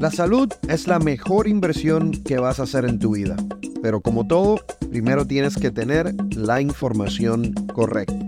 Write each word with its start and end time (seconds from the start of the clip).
La 0.00 0.10
salud 0.10 0.50
es 0.66 0.86
la 0.88 0.98
mejor 0.98 1.46
inversión 1.46 2.12
que 2.12 2.38
vas 2.38 2.58
a 2.58 2.62
hacer 2.62 2.86
en 2.86 2.98
tu 2.98 3.16
vida, 3.16 3.36
pero 3.82 4.00
como 4.00 4.26
todo, 4.26 4.58
primero 4.88 5.26
tienes 5.26 5.58
que 5.58 5.70
tener 5.70 6.14
la 6.34 6.62
información 6.62 7.52
correcta. 7.74 8.18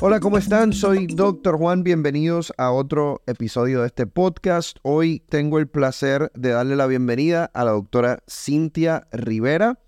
Hola, 0.00 0.20
¿cómo 0.20 0.38
están? 0.38 0.72
Soy 0.72 1.08
Dr. 1.08 1.56
Juan, 1.56 1.82
bienvenidos 1.82 2.52
a 2.56 2.70
otro 2.70 3.20
episodio 3.26 3.80
de 3.80 3.88
este 3.88 4.06
podcast. 4.06 4.78
Hoy 4.82 5.24
tengo 5.28 5.58
el 5.58 5.66
placer 5.66 6.30
de 6.36 6.50
darle 6.50 6.76
la 6.76 6.86
bienvenida 6.86 7.50
a 7.52 7.64
la 7.64 7.72
doctora 7.72 8.20
Cintia 8.30 9.08
Rivera 9.10 9.80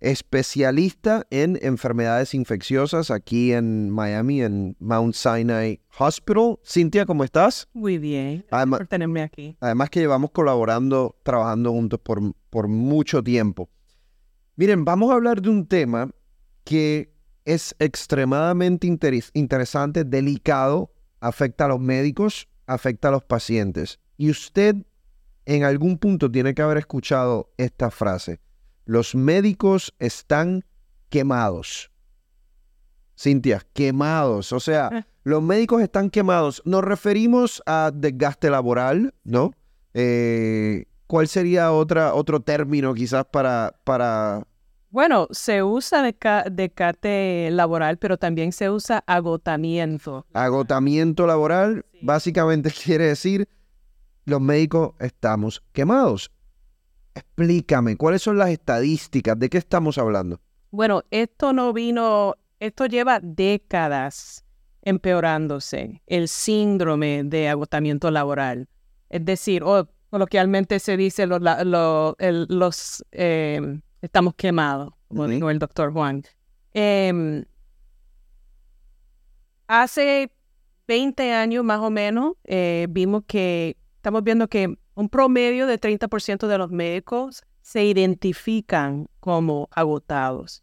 especialista 0.00 1.26
en 1.30 1.58
enfermedades 1.62 2.34
infecciosas 2.34 3.10
aquí 3.10 3.52
en 3.52 3.90
Miami, 3.90 4.42
en 4.42 4.76
Mount 4.80 5.14
Sinai 5.14 5.80
Hospital. 5.98 6.58
Cintia, 6.64 7.04
¿cómo 7.06 7.22
estás? 7.24 7.68
Muy 7.72 7.98
bien, 7.98 8.44
además, 8.50 8.80
por 8.80 8.86
tenerme 8.88 9.22
aquí. 9.22 9.56
Además 9.60 9.90
que 9.90 10.00
llevamos 10.00 10.30
colaborando, 10.30 11.16
trabajando 11.22 11.70
juntos 11.70 12.00
por, 12.02 12.20
por 12.48 12.68
mucho 12.68 13.22
tiempo. 13.22 13.68
Miren, 14.56 14.84
vamos 14.84 15.10
a 15.10 15.14
hablar 15.14 15.40
de 15.40 15.50
un 15.50 15.66
tema 15.66 16.10
que 16.64 17.14
es 17.44 17.74
extremadamente 17.78 18.86
interesante, 18.86 20.04
delicado, 20.04 20.92
afecta 21.20 21.66
a 21.66 21.68
los 21.68 21.80
médicos, 21.80 22.48
afecta 22.66 23.08
a 23.08 23.10
los 23.10 23.24
pacientes. 23.24 24.00
Y 24.16 24.30
usted 24.30 24.76
en 25.46 25.64
algún 25.64 25.98
punto 25.98 26.30
tiene 26.30 26.54
que 26.54 26.62
haber 26.62 26.78
escuchado 26.78 27.52
esta 27.56 27.90
frase 27.90 28.40
los 28.84 29.14
médicos 29.14 29.94
están 29.98 30.64
quemados. 31.08 31.90
Cintia, 33.18 33.60
quemados. 33.74 34.52
O 34.52 34.60
sea, 34.60 34.88
eh. 34.92 35.04
los 35.24 35.42
médicos 35.42 35.82
están 35.82 36.08
quemados. 36.08 36.62
Nos 36.64 36.82
referimos 36.82 37.62
a 37.66 37.90
desgaste 37.94 38.48
laboral, 38.48 39.14
¿no? 39.24 39.52
Eh, 39.92 40.86
¿Cuál 41.06 41.28
sería 41.28 41.72
otra, 41.72 42.14
otro 42.14 42.40
término 42.40 42.94
quizás 42.94 43.26
para, 43.26 43.74
para... 43.84 44.46
Bueno, 44.90 45.28
se 45.30 45.62
usa 45.62 46.02
desgaste 46.50 47.50
laboral, 47.52 47.98
pero 47.98 48.16
también 48.16 48.52
se 48.52 48.70
usa 48.70 49.04
agotamiento. 49.06 50.26
Agotamiento 50.32 51.26
laboral 51.26 51.84
básicamente 52.02 52.70
quiere 52.84 53.06
decir 53.06 53.48
los 54.24 54.40
médicos 54.40 54.92
estamos 55.00 55.62
quemados. 55.72 56.30
Explícame, 57.14 57.96
¿cuáles 57.96 58.22
son 58.22 58.38
las 58.38 58.50
estadísticas? 58.50 59.38
¿De 59.38 59.48
qué 59.48 59.58
estamos 59.58 59.98
hablando? 59.98 60.40
Bueno, 60.70 61.02
esto 61.10 61.52
no 61.52 61.72
vino, 61.72 62.36
esto 62.60 62.86
lleva 62.86 63.18
décadas 63.20 64.44
empeorándose, 64.82 66.00
el 66.06 66.28
síndrome 66.28 67.22
de 67.24 67.48
agotamiento 67.48 68.10
laboral. 68.10 68.68
Es 69.08 69.24
decir, 69.24 69.62
o 69.64 69.88
coloquialmente 70.10 70.78
se 70.78 70.96
dice 70.96 71.26
los, 71.26 71.40
los 72.48 73.04
em, 73.12 73.80
estamos 74.00 74.34
quemados, 74.34 74.92
como 75.08 75.26
dijo 75.26 75.50
el 75.50 75.58
doctor 75.58 75.92
Juan. 75.92 76.22
Em, 76.72 77.44
hace 79.66 80.30
20 80.86 81.32
años 81.32 81.64
más 81.64 81.80
o 81.80 81.90
menos 81.90 82.34
eh, 82.44 82.86
vimos 82.90 83.24
que 83.26 83.76
estamos 83.96 84.24
viendo 84.24 84.48
que 84.48 84.76
un 84.94 85.08
promedio 85.08 85.66
de 85.66 85.80
30% 85.80 86.46
de 86.46 86.58
los 86.58 86.70
médicos 86.70 87.42
se 87.62 87.84
identifican 87.84 89.08
como 89.20 89.68
agotados 89.72 90.62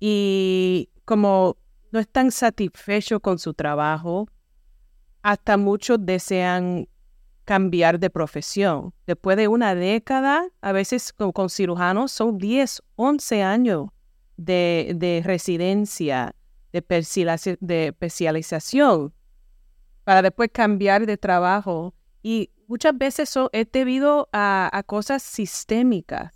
y 0.00 0.90
como 1.04 1.56
no 1.92 2.00
están 2.00 2.30
satisfechos 2.30 3.20
con 3.20 3.38
su 3.38 3.54
trabajo, 3.54 4.28
hasta 5.22 5.56
muchos 5.56 5.98
desean 6.00 6.88
cambiar 7.44 7.98
de 7.98 8.10
profesión. 8.10 8.92
Después 9.06 9.36
de 9.36 9.48
una 9.48 9.74
década, 9.74 10.48
a 10.60 10.72
veces 10.72 11.12
con, 11.12 11.48
cirujanos 11.48 12.12
son 12.12 12.38
10, 12.38 12.82
11 12.96 13.42
años 13.42 13.88
de, 14.36 15.22
residencia, 15.24 16.34
de, 16.72 17.58
de 17.60 17.86
especialización, 17.86 19.14
para 20.04 20.22
después 20.22 20.50
cambiar 20.52 21.06
de 21.06 21.16
trabajo. 21.16 21.94
Y 22.22 22.50
muchas 22.68 22.96
veces 22.96 23.30
eso 23.30 23.50
es 23.52 23.66
debido 23.72 24.28
a, 24.32 24.82
cosas 24.86 25.22
sistémicas, 25.22 26.32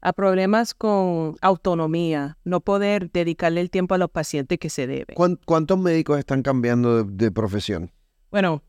a 0.00 0.12
problemas 0.12 0.74
con 0.74 1.36
autonomía, 1.40 2.38
no 2.44 2.60
poder 2.60 3.10
dedicarle 3.10 3.60
el 3.60 3.70
tiempo 3.70 3.94
a 3.94 3.98
los 3.98 4.10
pacientes 4.10 4.58
que 4.58 4.70
se 4.70 4.86
debe. 4.86 5.14
¿Cuántos 5.14 5.78
médicos 5.78 6.18
están 6.18 6.42
cambiando 6.42 7.04
de, 7.04 7.30
profesión? 7.30 7.90
Bueno, 8.30 8.62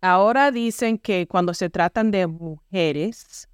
ahora 0.00 0.50
dicen 0.50 0.98
que 0.98 1.26
cuando 1.26 1.54
se 1.54 1.70
tratan 1.70 2.10
de 2.10 2.26
mujeres, 2.26 3.48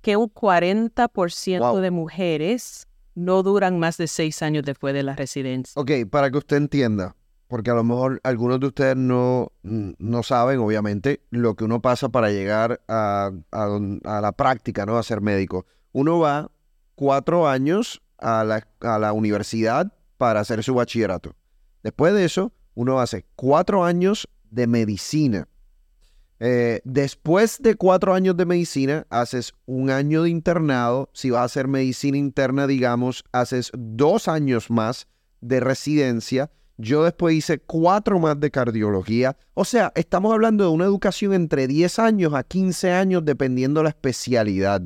que 0.00 0.16
un 0.16 0.32
40% 0.32 1.80
de 1.80 1.90
mujeres 1.90 2.88
no 3.14 3.42
duran 3.42 3.78
más 3.78 3.96
de 3.96 4.08
seis 4.08 4.42
años 4.42 4.64
después 4.64 4.92
de 4.92 5.02
la 5.02 5.14
residencia. 5.14 5.80
Ok, 5.80 5.92
para 6.10 6.30
que 6.30 6.38
usted 6.38 6.56
entienda, 6.56 7.14
porque 7.48 7.70
a 7.70 7.74
lo 7.74 7.84
mejor 7.84 8.20
algunos 8.24 8.60
de 8.60 8.66
ustedes 8.66 8.96
no, 8.96 9.52
no 9.62 10.22
saben, 10.22 10.58
obviamente, 10.60 11.20
lo 11.30 11.54
que 11.54 11.64
uno 11.64 11.80
pasa 11.80 12.08
para 12.08 12.30
llegar 12.30 12.80
a, 12.88 13.30
la 13.52 14.32
práctica, 14.32 14.86
¿no? 14.86 14.96
A 14.96 15.02
ser 15.02 15.20
médico. 15.20 15.66
Uno 15.92 16.18
va 16.18 16.50
cuatro 16.94 17.48
años 17.48 18.02
a 18.18 18.44
la, 18.44 18.66
a 18.80 18.98
la 18.98 19.12
universidad 19.12 19.92
para 20.16 20.40
hacer 20.40 20.62
su 20.62 20.74
bachillerato. 20.74 21.34
Después 21.82 22.14
de 22.14 22.24
eso, 22.24 22.52
uno 22.74 23.00
hace 23.00 23.26
cuatro 23.36 23.84
años 23.84 24.28
de 24.50 24.66
medicina. 24.66 25.48
Eh, 26.40 26.80
después 26.84 27.58
de 27.60 27.74
cuatro 27.76 28.14
años 28.14 28.36
de 28.36 28.46
medicina, 28.46 29.06
haces 29.10 29.52
un 29.66 29.90
año 29.90 30.22
de 30.22 30.30
internado. 30.30 31.10
Si 31.12 31.30
vas 31.30 31.42
a 31.42 31.44
hacer 31.44 31.68
medicina 31.68 32.18
interna, 32.18 32.66
digamos, 32.66 33.24
haces 33.32 33.70
dos 33.74 34.28
años 34.28 34.70
más 34.70 35.06
de 35.40 35.60
residencia 35.60 36.50
yo 36.76 37.04
después 37.04 37.34
hice 37.34 37.58
cuatro 37.58 38.18
más 38.18 38.38
de 38.40 38.50
cardiología. 38.50 39.36
O 39.54 39.64
sea, 39.64 39.92
estamos 39.94 40.32
hablando 40.32 40.64
de 40.64 40.70
una 40.70 40.84
educación 40.84 41.32
entre 41.32 41.66
10 41.66 41.98
años 41.98 42.34
a 42.34 42.42
15 42.42 42.92
años, 42.92 43.24
dependiendo 43.24 43.82
la 43.82 43.90
especialidad. 43.90 44.82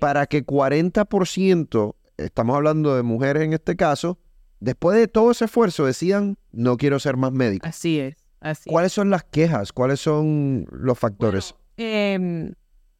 Para 0.00 0.26
que 0.26 0.44
40%, 0.44 1.94
estamos 2.16 2.56
hablando 2.56 2.96
de 2.96 3.02
mujeres 3.02 3.44
en 3.44 3.52
este 3.52 3.76
caso, 3.76 4.18
después 4.58 4.96
de 4.96 5.08
todo 5.08 5.30
ese 5.30 5.44
esfuerzo 5.44 5.84
decidan, 5.84 6.36
no 6.52 6.76
quiero 6.76 6.98
ser 6.98 7.16
más 7.16 7.32
médico. 7.32 7.66
Así 7.66 8.00
es. 8.00 8.16
Así 8.40 8.70
¿Cuáles 8.70 8.92
son 8.92 9.10
las 9.10 9.22
quejas? 9.24 9.72
¿Cuáles 9.72 10.00
son 10.00 10.66
los 10.72 10.98
factores? 10.98 11.54
Em, 11.76 12.54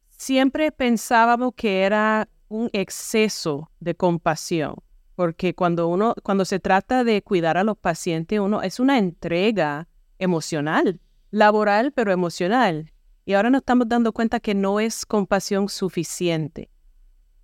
siempre 0.09 0.71
pensábamos 0.71 1.53
que 1.55 1.81
era 1.81 2.29
un 2.47 2.69
exceso 2.73 3.71
de 3.79 3.95
compasión 3.95 4.75
porque 5.21 5.53
cuando 5.53 5.87
uno, 5.87 6.15
cuando 6.23 6.45
se 6.45 6.59
trata 6.59 7.03
de 7.03 7.21
cuidar 7.21 7.55
a 7.55 7.63
los 7.63 7.77
pacientes, 7.77 8.39
uno 8.39 8.63
es 8.63 8.79
una 8.79 8.97
entrega 8.97 9.87
emocional, 10.17 10.99
laboral, 11.29 11.91
pero 11.91 12.11
emocional. 12.11 12.91
Y 13.23 13.33
ahora 13.33 13.51
nos 13.51 13.59
estamos 13.59 13.87
dando 13.87 14.13
cuenta 14.13 14.39
que 14.39 14.55
no 14.55 14.79
es 14.79 15.05
compasión 15.05 15.69
suficiente, 15.69 16.71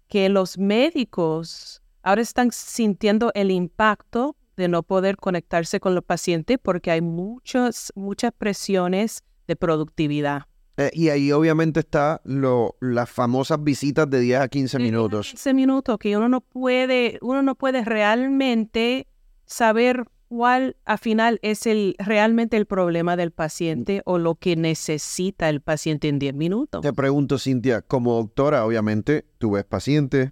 que 0.08 0.28
los 0.28 0.58
médicos 0.58 1.84
ahora 2.02 2.24
están 2.24 2.52
sintiendo 2.52 3.32
el 3.36 3.52
impacto 3.52 4.36
de 4.56 4.70
no 4.70 4.82
poder 4.82 5.16
conectarse 5.16 5.80
con 5.80 5.94
los 5.94 6.04
pacientes 6.04 6.58
porque 6.60 6.90
hay 6.90 7.02
muchas, 7.02 7.94
muchas 7.94 8.34
presiones 8.36 9.24
de 9.46 9.56
productividad. 9.56 10.46
Eh, 10.78 10.92
y 10.94 11.10
ahí 11.10 11.32
obviamente 11.32 11.80
está 11.80 12.22
lo, 12.24 12.76
las 12.80 13.10
famosas 13.10 13.64
visitas 13.64 14.08
de 14.10 14.20
10 14.20 14.42
a 14.42 14.48
15 14.48 14.78
minutos. 14.78 15.30
15 15.32 15.54
minutos 15.56 15.98
que 15.98 16.16
uno 16.16 16.30
no 16.30 16.42
puede, 16.42 17.18
uno 17.22 17.42
no 17.42 17.56
puede 17.56 17.84
realmente 17.84 19.08
saber 19.46 20.06
cuál 20.28 20.76
al 20.86 21.00
final 21.00 21.40
es 21.42 21.66
el 21.66 21.96
realmente 21.98 22.58
el 22.58 22.68
problema 22.68 23.16
del 23.16 23.32
paciente 23.32 24.04
o 24.06 24.20
lo 24.20 24.36
que 24.36 24.56
necesita 24.56 25.50
el 25.50 25.62
paciente 25.62 26.10
en 26.10 26.20
10 26.20 26.36
minutos. 26.36 26.82
Te 26.82 26.94
pregunto, 26.94 27.40
Cintia, 27.40 27.82
como 27.82 28.16
doctora, 28.16 28.64
obviamente, 28.64 29.26
tú 29.40 29.52
ves 29.52 29.66
pacientes. 29.66 30.32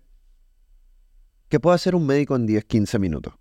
¿Qué 1.50 1.60
puede 1.60 1.76
hacer 1.76 1.96
un 1.96 2.06
médico 2.06 2.36
en 2.36 2.46
10, 2.46 2.66
15 2.66 3.00
minutos? 3.00 3.34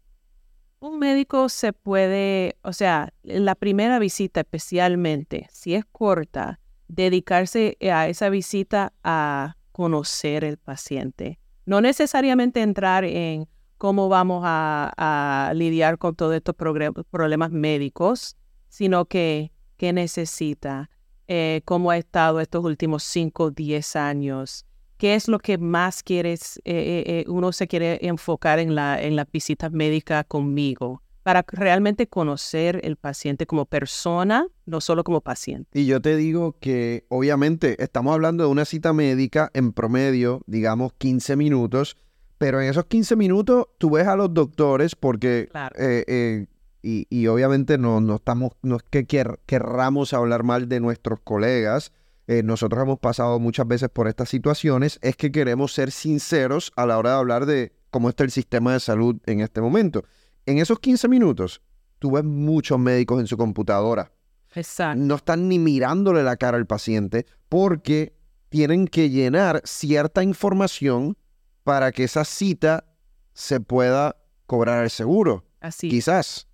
Un 0.80 0.98
médico 0.98 1.48
se 1.50 1.72
puede, 1.72 2.56
o 2.62 2.72
sea, 2.72 3.12
la 3.22 3.54
primera 3.54 3.98
visita 3.98 4.40
especialmente, 4.40 5.48
si 5.50 5.74
es 5.74 5.84
corta, 5.90 6.60
dedicarse 6.88 7.76
a 7.92 8.08
esa 8.08 8.28
visita 8.28 8.92
a 9.02 9.56
conocer 9.72 10.44
el 10.44 10.56
paciente. 10.56 11.38
No 11.66 11.80
necesariamente 11.80 12.62
entrar 12.62 13.04
en 13.04 13.48
cómo 13.78 14.08
vamos 14.08 14.42
a, 14.46 15.52
lidiar 15.54 15.98
con 15.98 16.14
todos 16.14 16.34
estos 16.34 16.54
problemas 16.54 17.50
médicos, 17.50 18.36
sino 18.68 19.04
que 19.06 19.52
qué 19.76 19.92
necesita, 19.92 20.90
eh, 21.28 21.62
cómo 21.64 21.90
ha 21.90 21.98
estado 21.98 22.40
estos 22.40 22.64
últimos 22.64 23.02
5 23.02 23.44
o 23.44 23.50
10 23.50 23.96
años, 23.96 24.66
qué 24.96 25.14
es 25.14 25.28
lo 25.28 25.38
que 25.38 25.58
más 25.58 26.02
quieres, 26.02 26.58
eh, 26.64 27.04
eh, 27.06 27.24
uno 27.28 27.52
se 27.52 27.66
quiere 27.66 27.98
enfocar 28.06 28.58
en, 28.58 28.74
la, 28.74 29.02
en 29.02 29.16
las 29.16 29.30
visitas 29.30 29.72
médicas 29.72 30.24
conmigo, 30.26 31.02
para 31.24 31.42
realmente 31.48 32.06
conocer 32.06 32.80
el 32.84 32.96
paciente 32.96 33.46
como 33.46 33.64
persona, 33.64 34.46
no 34.66 34.80
solo 34.82 35.04
como 35.04 35.22
paciente. 35.22 35.80
Y 35.80 35.86
yo 35.86 36.00
te 36.02 36.16
digo 36.16 36.58
que 36.60 37.06
obviamente 37.08 37.82
estamos 37.82 38.12
hablando 38.12 38.44
de 38.44 38.50
una 38.50 38.66
cita 38.66 38.92
médica 38.92 39.50
en 39.54 39.72
promedio, 39.72 40.42
digamos 40.46 40.92
15 40.98 41.36
minutos, 41.36 41.96
pero 42.36 42.60
en 42.60 42.68
esos 42.68 42.84
15 42.84 43.16
minutos 43.16 43.68
tú 43.78 43.92
ves 43.92 44.06
a 44.06 44.16
los 44.16 44.34
doctores 44.34 44.94
porque, 44.94 45.48
eh, 45.78 46.04
eh, 46.06 46.46
y, 46.82 47.26
obviamente 47.26 47.78
no, 47.78 48.02
no, 48.02 48.16
estamos, 48.16 48.52
no 48.60 48.76
es 48.76 48.82
que 48.82 49.06
querramos 49.06 50.12
hablar 50.12 50.42
mal 50.42 50.68
de 50.68 50.80
nuestros 50.80 51.20
colegas, 51.20 51.92
eh, 52.26 52.42
nosotros 52.42 52.82
hemos 52.82 52.98
pasado 52.98 53.40
muchas 53.40 53.66
veces 53.66 53.88
por 53.88 54.08
estas 54.08 54.28
situaciones, 54.28 54.98
es 55.00 55.16
que 55.16 55.32
queremos 55.32 55.72
ser 55.72 55.90
sinceros 55.90 56.70
a 56.76 56.84
la 56.84 56.98
hora 56.98 57.12
de 57.12 57.16
hablar 57.16 57.46
de 57.46 57.72
cómo 57.90 58.10
está 58.10 58.24
el 58.24 58.30
sistema 58.30 58.74
de 58.74 58.80
salud 58.80 59.16
en 59.24 59.40
este 59.40 59.62
momento 59.62 60.04
en 60.46 60.58
esos 60.58 60.78
15 60.78 61.08
minutos, 61.08 61.62
tú 61.98 62.12
ves 62.12 62.24
muchos 62.24 62.78
médicos 62.78 63.20
en 63.20 63.26
su 63.26 63.36
computadora. 63.36 64.12
Exacto. 64.54 65.02
No 65.02 65.16
están 65.16 65.48
ni 65.48 65.58
mirándole 65.58 66.22
la 66.22 66.36
cara 66.36 66.56
al 66.56 66.66
paciente 66.66 67.26
porque 67.48 68.14
tienen 68.48 68.86
que 68.86 69.10
llenar 69.10 69.62
cierta 69.64 70.22
información 70.22 71.16
para 71.64 71.90
que 71.92 72.04
esa 72.04 72.24
cita 72.24 72.84
se 73.32 73.60
pueda 73.60 74.16
cobrar 74.46 74.82
al 74.82 74.90
seguro. 74.90 75.44
Así. 75.60 75.88
Quizás. 75.88 76.46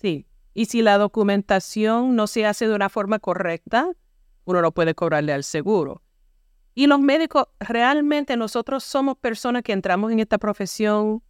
Sí. 0.00 0.26
Y 0.54 0.66
si 0.66 0.82
la 0.82 0.98
documentación 0.98 2.16
no 2.16 2.26
se 2.26 2.46
hace 2.46 2.66
de 2.66 2.74
una 2.74 2.88
forma 2.88 3.18
correcta, 3.18 3.90
uno 4.44 4.62
no 4.62 4.72
puede 4.72 4.94
cobrarle 4.94 5.32
al 5.32 5.44
seguro. 5.44 6.02
Y 6.74 6.86
los 6.86 6.98
médicos, 6.98 7.46
realmente 7.60 8.36
nosotros 8.36 8.82
somos 8.82 9.16
personas 9.18 9.62
que 9.62 9.72
entramos 9.72 10.10
en 10.10 10.18
esta 10.18 10.38
profesión 10.38 11.22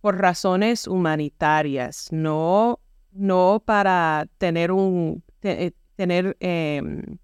por 0.00 0.18
razones 0.18 0.86
humanitarias, 0.86 2.08
no, 2.10 2.80
no 3.12 3.62
para 3.64 4.26
tener 4.38 4.72
un, 4.72 5.22
eh, 5.42 5.72
tener, 5.96 6.36
em, 6.40 7.18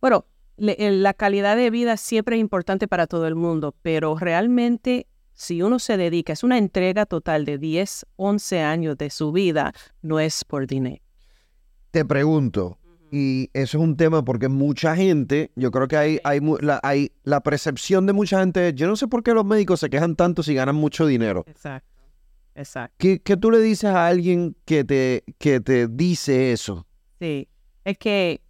bueno, 0.00 0.26
eh, 0.58 0.90
la 0.92 1.14
calidad 1.14 1.56
de 1.56 1.70
vida 1.70 1.96
siempre 1.96 2.36
es 2.36 2.40
importante 2.40 2.86
para 2.86 3.06
todo 3.06 3.26
el 3.26 3.34
mundo, 3.34 3.74
pero 3.82 4.16
realmente 4.16 5.06
si 5.32 5.62
uno 5.62 5.80
se 5.80 5.96
dedica, 5.96 6.32
es 6.32 6.44
una 6.44 6.58
entrega 6.58 7.06
total 7.06 7.44
de 7.44 7.58
10, 7.58 8.06
11 8.16 8.60
años 8.60 8.96
de 8.96 9.10
su 9.10 9.32
vida, 9.32 9.72
no 10.00 10.20
es 10.20 10.44
por 10.44 10.66
dinero. 10.66 11.02
Te 11.90 12.04
pregunto, 12.04 12.78
y 13.10 13.50
eso 13.52 13.78
es 13.78 13.84
un 13.84 13.96
tema 13.96 14.24
porque 14.24 14.48
mucha 14.48 14.94
gente, 14.96 15.50
yo 15.56 15.70
creo 15.70 15.88
que 15.88 15.96
hay, 15.96 16.20
hay, 16.24 16.40
la, 16.60 16.80
hay 16.82 17.12
la 17.24 17.40
percepción 17.40 18.06
de 18.06 18.12
mucha 18.12 18.40
gente, 18.40 18.72
yo 18.74 18.86
no 18.86 18.96
sé 18.96 19.08
por 19.08 19.22
qué 19.22 19.34
los 19.34 19.44
médicos 19.44 19.80
se 19.80 19.90
quejan 19.90 20.14
tanto 20.14 20.42
si 20.42 20.54
ganan 20.54 20.76
mucho 20.76 21.06
dinero. 21.06 21.44
Exacto. 21.46 21.93
Exacto. 22.54 22.96
¿Qué, 22.98 23.36
tú 23.36 23.50
le 23.50 23.58
dices 23.58 23.90
a 23.90 24.06
alguien 24.06 24.56
que 24.64 24.84
te, 24.84 25.24
que 25.38 25.60
te 25.60 25.88
dice 25.88 26.52
eso? 26.52 26.86
Sí, 27.20 27.48
es 27.84 27.98
que 27.98 28.40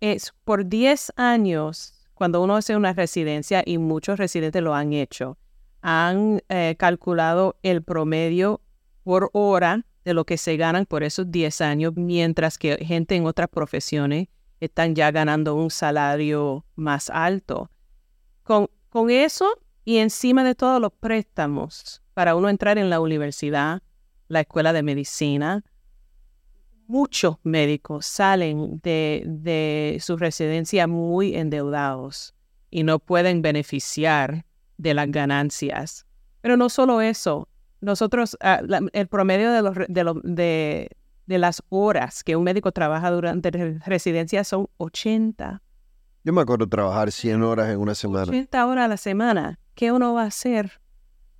es 0.00 0.32
por 0.44 0.66
10 0.66 1.12
años, 1.16 1.94
cuando 2.14 2.42
uno 2.42 2.56
hace 2.56 2.76
una 2.76 2.92
residencia, 2.92 3.62
y 3.66 3.78
muchos 3.78 4.18
residentes 4.18 4.62
lo 4.62 4.74
han 4.74 4.92
hecho, 4.92 5.36
han 5.82 6.42
eh, 6.48 6.74
calculado 6.78 7.58
el 7.62 7.82
promedio 7.82 8.60
por 9.04 9.30
hora 9.32 9.84
de 10.04 10.14
lo 10.14 10.24
que 10.24 10.38
se 10.38 10.56
ganan 10.56 10.86
por 10.86 11.02
esos 11.02 11.30
10 11.30 11.60
años, 11.60 11.92
mientras 11.96 12.58
que 12.58 12.76
gente 12.84 13.14
en 13.14 13.26
otras 13.26 13.48
profesiones 13.48 14.28
están 14.60 14.94
ya 14.94 15.10
ganando 15.10 15.54
un 15.54 15.70
salario 15.70 16.64
más 16.76 17.10
alto. 17.10 17.70
Con, 18.42 18.70
con 18.88 19.10
eso 19.10 19.60
y 19.84 19.98
encima 19.98 20.44
de 20.44 20.54
todos 20.54 20.80
los 20.80 20.92
préstamos 20.92 22.02
para 22.16 22.34
uno 22.34 22.48
entrar 22.48 22.78
en 22.78 22.88
la 22.88 22.98
universidad, 22.98 23.82
la 24.28 24.40
escuela 24.40 24.72
de 24.72 24.82
medicina, 24.82 25.62
muchos 26.86 27.36
médicos 27.42 28.06
salen 28.06 28.80
de, 28.82 29.98
su 30.00 30.16
residencia 30.16 30.86
muy 30.86 31.34
endeudados 31.34 32.34
y 32.70 32.84
no 32.84 33.00
pueden 33.00 33.42
beneficiar 33.42 34.46
de 34.78 34.94
las 34.94 35.10
ganancias. 35.10 36.06
Pero 36.40 36.56
no 36.56 36.70
solo 36.70 37.02
eso, 37.02 37.50
nosotros, 37.82 38.38
ah, 38.40 38.62
el 38.94 39.08
promedio 39.08 39.52
de, 39.52 39.60
los, 40.02 40.22
de, 40.24 40.88
de, 41.26 41.38
las 41.38 41.62
horas 41.68 42.24
que 42.24 42.34
un 42.34 42.44
médico 42.44 42.72
trabaja 42.72 43.10
durante 43.10 43.50
la 43.50 43.78
residencia 43.84 44.42
son 44.42 44.68
80. 44.78 45.60
Yo 46.24 46.32
me 46.32 46.40
acuerdo 46.40 46.66
trabajar 46.66 47.12
100 47.12 47.42
horas 47.42 47.68
en 47.68 47.78
una 47.78 47.94
semana. 47.94 48.22
80 48.22 48.66
horas 48.66 48.84
a 48.86 48.88
la 48.88 48.96
semana. 48.96 49.58
¿Qué 49.74 49.92
uno 49.92 50.14
va 50.14 50.22
a 50.22 50.26
hacer? 50.28 50.80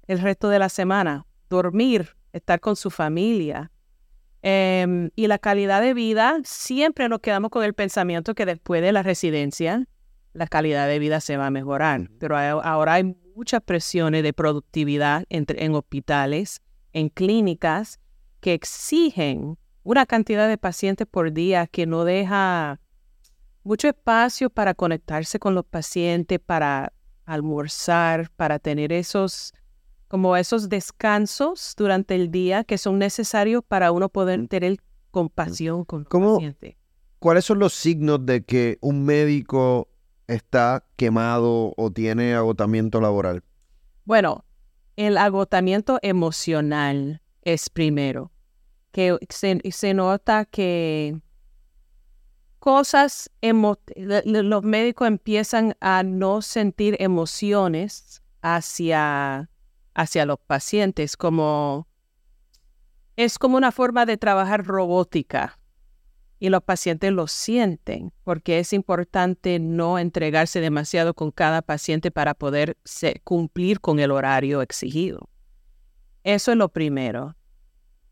El 0.06 0.20
resto 0.20 0.48
de 0.48 0.58
la 0.58 0.68
semana, 0.68 1.26
dormir, 1.48 2.16
estar 2.32 2.60
con 2.60 2.76
su 2.76 2.90
familia. 2.90 3.70
Em, 4.42 5.10
y 5.16 5.26
la 5.26 5.38
calidad 5.38 5.80
de 5.80 5.94
vida, 5.94 6.38
siempre 6.44 7.08
nos 7.08 7.20
quedamos 7.20 7.50
con 7.50 7.64
el 7.64 7.74
pensamiento 7.74 8.34
que 8.34 8.46
después 8.46 8.82
de 8.82 8.92
la 8.92 9.02
residencia, 9.02 9.86
la 10.32 10.46
calidad 10.46 10.86
de 10.86 10.98
vida 10.98 11.20
se 11.20 11.36
va 11.36 11.46
a 11.46 11.50
mejorar. 11.50 12.10
Pero 12.20 12.36
ahora 12.36 12.94
hay 12.94 13.16
muchas 13.34 13.62
presiones 13.62 14.22
de 14.22 14.32
productividad 14.32 15.24
entre, 15.30 15.64
en 15.64 15.74
hospitales, 15.74 16.62
en 16.92 17.08
clínicas, 17.08 17.98
que 18.40 18.54
exigen 18.54 19.58
una 19.82 20.06
cantidad 20.06 20.48
de 20.48 20.58
pacientes 20.58 21.06
por 21.06 21.32
día 21.32 21.66
que 21.66 21.86
no 21.86 22.04
deja 22.04 22.80
mucho 23.64 23.88
espacio 23.88 24.50
para 24.50 24.74
conectarse 24.74 25.38
con 25.38 25.54
los 25.54 25.64
pacientes, 25.64 26.38
para 26.38 26.92
almorzar, 27.24 28.30
para 28.30 28.58
tener 28.58 28.92
esos 28.92 29.52
como 30.08 30.36
esos 30.36 30.68
descansos 30.68 31.74
durante 31.76 32.14
el 32.14 32.30
día 32.30 32.64
que 32.64 32.78
son 32.78 32.98
necesarios 32.98 33.62
para 33.66 33.92
uno 33.92 34.08
poder 34.08 34.46
tener 34.48 34.78
compasión 35.10 35.84
con 35.84 36.00
el 36.00 36.06
paciente. 36.06 36.78
¿Cuáles 37.18 37.44
son 37.44 37.58
los 37.58 37.72
signos 37.72 38.24
de 38.24 38.44
que 38.44 38.78
un 38.80 39.04
médico 39.04 39.88
está 40.26 40.84
quemado 40.96 41.72
o 41.76 41.90
tiene 41.90 42.34
agotamiento 42.34 43.00
laboral? 43.00 43.42
Bueno, 44.04 44.44
el 44.96 45.18
agotamiento 45.18 45.98
emocional 46.02 47.22
es 47.42 47.70
primero, 47.70 48.32
que 48.92 49.18
se, 49.28 49.94
nota 49.94 50.44
que 50.44 51.20
cosas, 52.58 53.30
los 53.42 54.62
médicos 54.62 55.08
empiezan 55.08 55.76
a 55.80 56.02
no 56.02 56.42
sentir 56.42 56.96
emociones 56.98 58.22
hacia 58.42 59.50
hacia 59.96 60.26
los 60.26 60.38
pacientes 60.38 61.16
como 61.16 61.88
es 63.16 63.38
como 63.38 63.56
una 63.56 63.72
forma 63.72 64.04
de 64.04 64.18
trabajar 64.18 64.64
robótica 64.66 65.58
y 66.38 66.50
los 66.50 66.62
pacientes 66.62 67.10
lo 67.12 67.26
sienten 67.26 68.12
porque 68.22 68.58
es 68.58 68.74
importante 68.74 69.58
no 69.58 69.98
entregarse 69.98 70.60
demasiado 70.60 71.14
con 71.14 71.30
cada 71.30 71.62
paciente 71.62 72.10
para 72.10 72.34
poder 72.34 72.76
cumplir 73.24 73.80
con 73.80 73.98
el 73.98 74.10
horario 74.10 74.60
exigido. 74.60 75.30
Eso 76.24 76.52
es 76.52 76.58
lo 76.58 76.68
primero. 76.68 77.34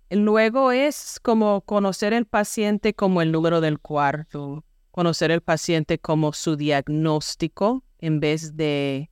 Luego 0.09 0.73
es 0.73 1.21
como 1.21 1.61
conocer 1.61 2.15
el 2.15 2.25
paciente 2.25 2.95
como 2.95 3.21
el 3.21 3.31
número 3.31 3.61
del 3.61 3.79
cuarto, 3.79 4.65
conocer 4.91 5.31
el 5.31 5.43
paciente 5.43 5.99
como 5.99 6.33
su 6.33 6.57
diagnóstico 6.57 7.85
en 7.99 8.21
vez 8.21 8.57
de 8.57 9.11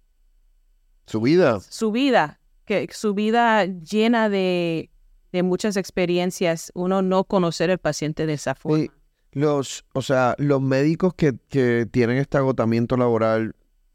su 1.06 1.20
vida. 1.20 1.60
Su 1.60 1.92
vida, 1.92 2.40
que 2.64 2.88
su 2.92 3.14
vida 3.14 3.64
llena 3.64 4.28
de, 4.28 4.90
muchas 5.32 5.76
experiencias, 5.76 6.70
uno 6.74 7.02
no 7.02 7.24
conocer 7.24 7.70
al 7.70 7.78
paciente 7.78 8.26
de 8.26 8.34
esa 8.34 8.54
forma. 8.54 8.86
los, 9.32 9.84
o 9.94 10.02
sea, 10.02 10.34
los 10.38 10.60
médicos 10.60 11.14
que, 11.14 11.34
que 11.48 11.86
tienen 11.90 12.18
este 12.18 12.38
agotamiento 12.38 12.96
laboral 12.96 13.54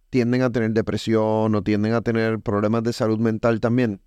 tienden 0.10 0.42
a 0.42 0.52
tener 0.52 0.72
depresión 0.72 1.54
o 1.54 1.62
tienden 1.62 1.94
a 1.94 2.02
tener 2.02 2.40
problemas 2.40 2.84
de 2.84 2.94
salud 2.94 3.20
mental 3.20 3.60
también. 3.60 4.02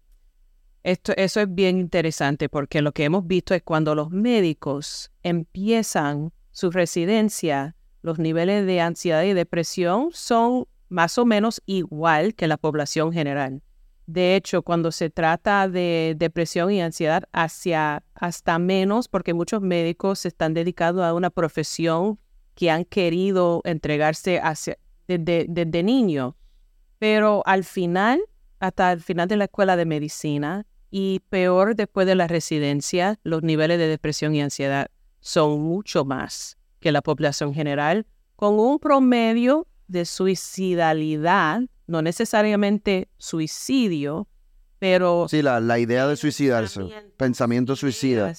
Esto, 0.83 1.13
eso 1.17 1.41
es 1.41 1.55
bien 1.55 1.79
interesante 1.79 2.49
porque 2.49 2.81
lo 2.81 2.93
que 2.93 3.05
hemos 3.05 3.27
visto 3.27 3.55
es 3.55 3.63
cuando 3.63 3.95
los 3.95 4.11
médicos 4.11 5.11
empiezan 5.23 6.33
su 6.53 6.71
residencia, 6.71 7.77
los 8.03 8.19
niveles 8.19 8.65
de 8.67 8.81
ansiedad 8.81 9.23
y 9.25 9.35
depresión 9.35 10.09
son 10.13 10.67
más 10.89 11.19
o 11.19 11.27
menos 11.27 11.63
igual 11.67 12.35
que 12.35 12.49
la 12.49 12.57
población 12.57 13.13
general. 13.13 13.63
De 14.13 14.35
hecho, 14.35 14.63
cuando 14.63 14.91
se 14.91 15.09
trata 15.09 15.69
de 15.69 16.17
depresión 16.19 16.73
y 16.73 16.83
ansiedad, 16.83 17.23
hacia 17.33 18.03
hasta 18.15 18.59
menos, 18.59 19.07
porque 19.07 19.35
muchos 19.35 19.63
médicos 19.63 20.27
están 20.27 20.53
dedicados 20.53 21.05
a 21.05 21.15
una 21.15 21.31
profesión 21.31 22.19
que 22.57 22.73
han 22.73 22.85
querido 22.85 23.61
entregarse 23.63 24.41
desde, 25.07 25.47
desde 25.49 25.83
niño. 25.85 26.37
Pero 26.99 27.45
al 27.47 27.63
final, 27.63 28.21
hasta 28.59 28.91
el 28.91 29.01
final 29.01 29.29
de 29.29 29.37
la 29.37 29.45
escuela 29.45 29.77
de 29.77 29.85
medicina 29.87 30.67
y 30.91 31.21
peor 31.29 31.77
después 31.77 32.05
de 32.05 32.17
la 32.17 32.27
residencia, 32.27 33.17
los 33.23 33.45
niveles 33.45 33.79
de 33.79 33.87
depresión 33.87 34.35
y 34.35 34.43
ansiedad 34.43 34.89
son 35.21 35.61
mucho 35.61 36.05
más 36.05 36.59
que 36.81 36.91
la 36.91 37.01
población 37.01 37.55
general, 37.55 38.07
con 38.35 38.59
un 38.59 38.81
promedio 38.81 39.69
de 39.87 40.05
suicidalidad 40.05 41.63
no 41.91 42.03
necesariamente 42.03 43.09
suicidio, 43.19 44.29
pero... 44.79 45.27
Sí, 45.29 45.43
la, 45.43 45.61
la 45.61 45.79
idea 45.79 46.07
de 46.07 46.17
suicidarse, 46.17 46.81
pensamiento 47.17 47.75
suicida. 47.75 48.33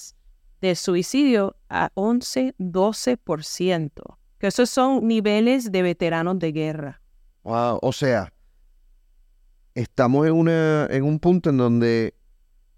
De 0.61 0.75
suicidio 0.75 1.57
a 1.69 1.91
11, 1.95 2.55
12%, 2.57 3.91
que 4.39 4.47
esos 4.47 4.69
son 4.69 5.07
niveles 5.07 5.71
de 5.71 5.81
veteranos 5.81 6.39
de 6.39 6.51
guerra. 6.51 7.01
Wow, 7.43 7.79
o 7.81 7.91
sea, 7.91 8.31
estamos 9.75 10.27
en, 10.27 10.33
una, 10.33 10.87
en 10.89 11.03
un 11.03 11.19
punto 11.19 11.49
en 11.49 11.57
donde 11.57 12.15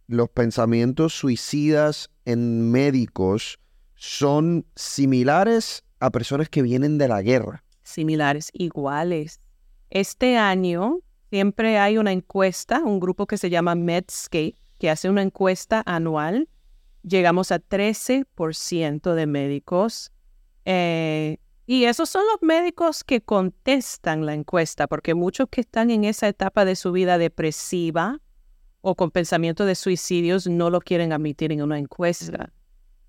los 0.08 0.30
pensamientos 0.30 1.13
suicidas 1.13 2.10
en 2.25 2.72
médicos 2.72 3.60
son 3.96 4.65
similares 4.75 5.84
a 6.00 6.10
personas 6.10 6.50
que 6.50 6.62
vienen 6.62 6.98
de 6.98 7.08
la 7.08 7.22
guerra. 7.22 7.63
Similares, 7.84 8.50
iguales. 8.53 9.39
Este 9.93 10.38
año 10.38 11.01
siempre 11.29 11.77
hay 11.77 12.00
una 12.00 12.12
encuesta, 12.12 12.81
un 12.83 13.00
grupo 13.00 13.27
que 13.27 13.38
se 13.38 13.51
llama 13.51 13.75
Medscape, 13.75 14.55
que 14.79 14.89
hace 14.89 15.07
una 15.07 15.21
encuesta 15.21 15.83
anual. 15.85 16.50
Llegamos 17.03 17.51
a 17.51 17.59
13% 17.59 19.13
de 19.13 19.27
médicos. 19.27 20.12
Eh, 20.65 21.38
y 21.67 21.83
esos 21.83 22.09
son 22.09 22.23
los 22.25 22.41
médicos 22.41 23.03
que 23.03 23.21
contestan 23.21 24.25
la 24.25 24.33
encuesta, 24.33 24.88
porque 24.88 25.13
muchos 25.13 25.47
que 25.51 25.62
están 25.62 25.91
en 25.91 26.05
esa 26.05 26.27
etapa 26.27 26.65
de 26.65 26.75
su 26.75 26.91
vida 26.91 27.19
depresiva 27.19 28.19
o 28.81 28.95
con 28.95 29.12
pensamiento 29.12 29.63
de 29.63 29.75
suicidios 29.75 30.47
no 30.47 30.71
lo 30.71 30.81
quieren 30.81 31.13
admitir 31.13 31.51
en 31.51 31.62
una 31.62 31.77
encuesta. 31.77 32.51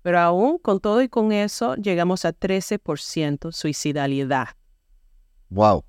Pero 0.03 0.19
aún 0.19 0.59
con 0.59 0.79
todo 0.79 1.01
y 1.01 1.09
con 1.09 1.31
eso, 1.31 1.73
llegamos 1.77 2.25
a 2.25 2.31
13% 2.31 3.51
suicidalidad. 3.51 4.49
Wow. 5.49 5.83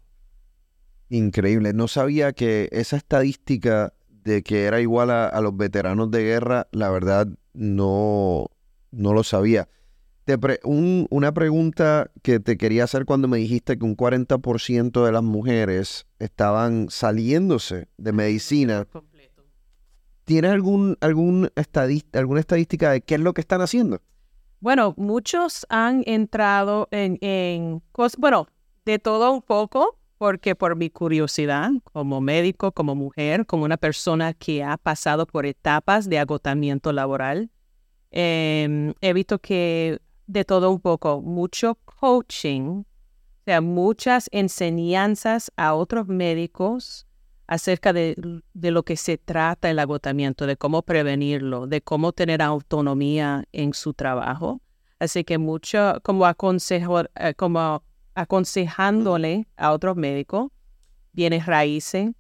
Increíble. 1.09 1.73
No 1.73 1.89
sabía 1.89 2.33
que 2.33 2.69
esa 2.73 2.97
estadística 2.97 3.93
de 4.09 4.43
que 4.43 4.65
era 4.65 4.81
igual 4.81 5.11
a, 5.11 5.41
los 5.41 5.57
veteranos 5.57 6.11
de 6.11 6.25
guerra, 6.25 6.67
la 6.73 6.91
verdad 6.91 7.29
no, 7.55 8.51
no 8.91 9.13
lo 9.13 9.23
sabía. 9.23 9.69
Te 10.25 10.37
una 10.65 11.33
pregunta 11.33 12.11
que 12.23 12.41
te 12.41 12.57
quería 12.57 12.83
hacer 12.83 13.05
cuando 13.05 13.29
me 13.29 13.39
dijiste 13.39 13.79
que 13.79 13.85
un 13.85 13.97
40% 13.97 15.05
de 15.05 15.13
las 15.13 15.23
mujeres 15.23 16.07
estaban 16.19 16.89
saliéndose 16.91 17.87
de 17.97 18.13
medicina. 18.13 18.89
¿Tienes 20.25 20.51
algún, 20.51 20.99
algún 21.01 21.53
alguna 22.13 22.41
estadística 22.41 22.91
de 22.91 23.03
qué 23.03 23.15
es 23.15 23.21
lo 23.21 23.33
que 23.33 23.41
están 23.41 23.61
haciendo? 23.61 24.03
Bueno, 24.59 24.95
muchos 24.97 25.65
han 25.69 26.03
entrado 26.07 26.89
en, 26.91 27.19
en 27.21 27.81
bueno, 28.19 28.49
de 28.85 28.99
todo 28.99 29.33
un 29.33 29.43
poco, 29.43 29.97
porque 30.19 30.55
por 30.55 30.77
mi 30.77 30.91
curiosidad 30.91 31.71
como 31.93 32.21
médico, 32.21 32.73
como 32.73 32.95
mujer, 32.95 33.47
como 33.47 33.65
una 33.65 33.77
persona 33.77 34.33
que 34.33 34.65
ha 34.65 34.77
pasado 34.77 35.27
por 35.27 35.47
etapas 35.47 36.09
de 36.09 36.19
agotamiento 36.19 36.93
laboral, 36.93 37.51
em, 38.11 38.95
he 39.01 39.13
visto 39.13 39.39
que 39.39 39.99
de 40.27 40.45
todo 40.45 40.71
un 40.71 40.81
poco, 40.81 41.21
mucho 41.21 41.79
coaching, 41.85 42.81
o 42.81 42.85
sea, 43.45 43.61
muchas 43.61 44.29
enseñanzas 44.33 45.53
a 45.57 45.75
otros 45.75 46.09
médicos 46.09 47.07
acerca 47.47 47.93
de, 47.93 48.17
lo 48.55 48.83
que 48.83 48.97
se 48.97 49.19
trata 49.19 49.71
el 49.71 49.79
agotamiento, 49.79 50.47
de 50.47 50.57
cómo 50.57 50.83
prevenirlo, 50.83 51.67
de 51.67 51.81
cómo 51.81 52.13
tener 52.13 52.43
autonomía 52.43 53.45
en 53.53 53.73
su 53.73 53.95
trabajo. 53.95 54.61
Así 54.99 55.23
que 55.25 55.39
mucho 55.39 56.01
como, 56.03 56.27
aconsejo, 56.27 57.03
eh, 57.15 57.35
como 57.37 57.85
aconsejándole 58.17 59.47
a 59.57 59.71
otros 59.71 59.97
médicos, 59.97 60.51
bienes 61.13 61.47
raíces, 61.47 62.11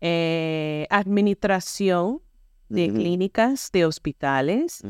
eh, 0.00 0.86
administración 0.88 2.22
de 2.70 2.88
clínicas, 2.88 3.70
de 3.70 3.84
hospitales, 3.84 4.82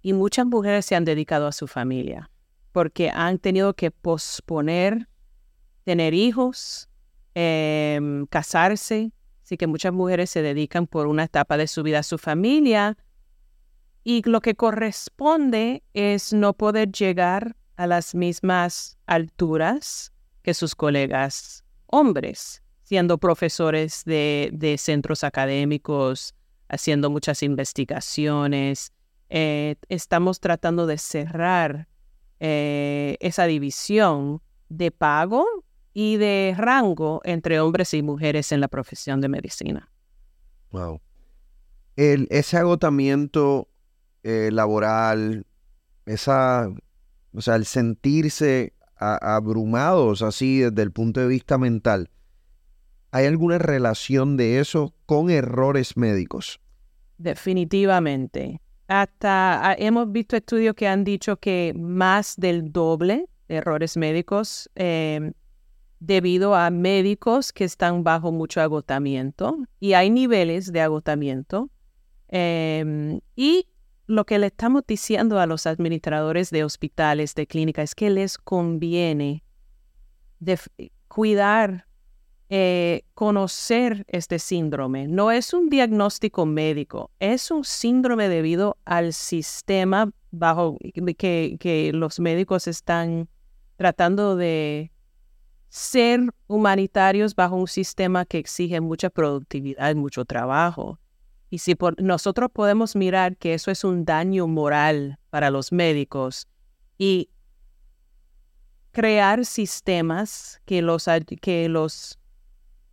y 0.00 0.14
muchas 0.14 0.46
mujeres 0.46 0.86
se 0.86 0.96
han 0.96 1.04
dedicado 1.04 1.46
a 1.46 1.52
su 1.52 1.66
familia 1.66 2.30
porque 2.72 3.10
han 3.10 3.38
tenido 3.38 3.74
que 3.74 3.90
posponer 3.90 5.08
tener 5.84 6.14
hijos, 6.14 6.88
Em, 7.40 8.26
casarse. 8.26 9.12
Así 9.44 9.56
que 9.56 9.68
muchas 9.68 9.92
mujeres 9.92 10.28
se 10.28 10.42
dedican 10.42 10.88
por 10.88 11.06
una 11.06 11.22
etapa 11.22 11.56
de 11.56 11.68
su 11.68 11.84
vida 11.84 12.00
a 12.00 12.02
su 12.02 12.18
familia 12.18 12.96
y 14.02 14.28
lo 14.28 14.40
que 14.40 14.56
corresponde 14.56 15.84
es 15.94 16.32
no 16.32 16.54
poder 16.54 16.90
llegar 16.90 17.54
a 17.78 17.86
las 17.86 18.14
mismas 18.14 18.98
alturas 19.06 20.12
que 20.42 20.52
sus 20.52 20.74
colegas 20.74 21.64
hombres, 21.86 22.60
siendo 22.82 23.18
profesores 23.18 24.02
de, 24.04 24.76
centros 24.78 25.22
académicos, 25.22 26.34
haciendo 26.68 27.08
muchas 27.08 27.42
investigaciones. 27.44 28.92
Eh, 29.30 29.76
estamos 29.88 30.40
tratando 30.40 30.86
de 30.86 30.98
cerrar 30.98 31.86
eh, 32.40 33.16
esa 33.20 33.46
división 33.46 34.42
de 34.68 34.90
pago 34.90 35.46
y 35.94 36.16
de 36.16 36.54
rango 36.58 37.20
entre 37.24 37.60
hombres 37.60 37.94
y 37.94 38.02
mujeres 38.02 38.50
en 38.50 38.60
la 38.60 38.68
profesión 38.68 39.20
de 39.20 39.28
medicina. 39.28 39.88
Wow. 40.72 41.00
Ese 41.94 42.56
agotamiento 42.56 43.68
eh, 44.24 44.50
laboral, 44.52 45.46
esa, 46.06 46.70
o 47.38 47.40
sea, 47.40 47.54
el 47.54 47.66
sentirse 47.66 48.72
abrumados 48.96 50.22
así 50.22 50.58
desde 50.58 50.82
el 50.82 50.90
punto 50.90 51.20
de 51.20 51.28
vista 51.28 51.56
mental, 51.56 52.10
¿hay 53.12 53.26
alguna 53.26 53.58
relación 53.58 54.36
de 54.36 54.58
eso 54.58 54.92
con 55.06 55.30
errores 55.30 55.96
médicos? 55.96 56.60
Definitivamente. 57.16 58.60
Hasta 58.88 59.70
ah, 59.70 59.76
hemos 59.78 60.10
visto 60.10 60.34
estudios 60.34 60.74
que 60.74 60.88
han 60.88 61.04
dicho 61.04 61.36
que 61.36 61.74
más 61.76 62.34
del 62.36 62.72
doble 62.72 63.28
de 63.46 63.54
errores 63.54 63.96
médicos 63.96 64.68
eh, 64.74 65.30
debido 66.00 66.56
a 66.56 66.70
médicos 66.70 67.52
que 67.52 67.62
están 67.62 68.02
bajo 68.02 68.32
mucho 68.32 68.60
agotamiento 68.60 69.58
y 69.78 69.92
hay 69.92 70.10
niveles 70.10 70.72
de 70.72 70.80
agotamiento. 70.80 71.70
Em, 72.30 73.20
y 73.36 73.68
lo 74.08 74.24
que 74.24 74.38
le 74.38 74.46
estamos 74.46 74.82
diciendo 74.86 75.38
a 75.38 75.46
los 75.46 75.66
administradores 75.66 76.50
de 76.50 76.64
hospitales, 76.64 77.34
de 77.34 77.46
clínicas, 77.46 77.90
es 77.90 77.94
que 77.94 78.10
les 78.10 78.38
conviene 78.38 79.44
cuidar, 81.08 81.86
eh, 82.48 83.02
conocer 83.12 84.06
este 84.08 84.38
síndrome. 84.38 85.06
No 85.06 85.30
es 85.30 85.52
un 85.52 85.68
diagnóstico 85.68 86.46
médico, 86.46 87.10
es 87.20 87.50
un 87.50 87.64
síndrome 87.64 88.30
debido 88.30 88.78
al 88.86 89.12
sistema 89.12 90.10
bajo 90.30 90.78
que, 91.18 91.56
que 91.60 91.90
los 91.92 92.18
médicos 92.18 92.66
están 92.66 93.28
tratando 93.76 94.36
de 94.36 94.90
ser 95.68 96.20
humanitarios 96.46 97.34
bajo 97.34 97.56
un 97.56 97.68
sistema 97.68 98.24
que 98.24 98.38
exige 98.38 98.80
mucha 98.80 99.10
productividad, 99.10 99.94
mucho 99.96 100.24
trabajo. 100.24 100.98
Y 101.50 101.58
si 101.58 101.76
nosotros 101.98 102.50
podemos 102.52 102.94
mirar 102.94 103.36
que 103.36 103.54
eso 103.54 103.70
es 103.70 103.84
un 103.84 104.04
daño 104.04 104.46
moral 104.46 105.18
para 105.30 105.50
los 105.50 105.72
médicos 105.72 106.46
y 106.98 107.30
crear 108.92 109.44
sistemas 109.46 110.60
que 110.66 110.82
los, 110.82 111.06
que 111.40 111.68
los 111.68 112.18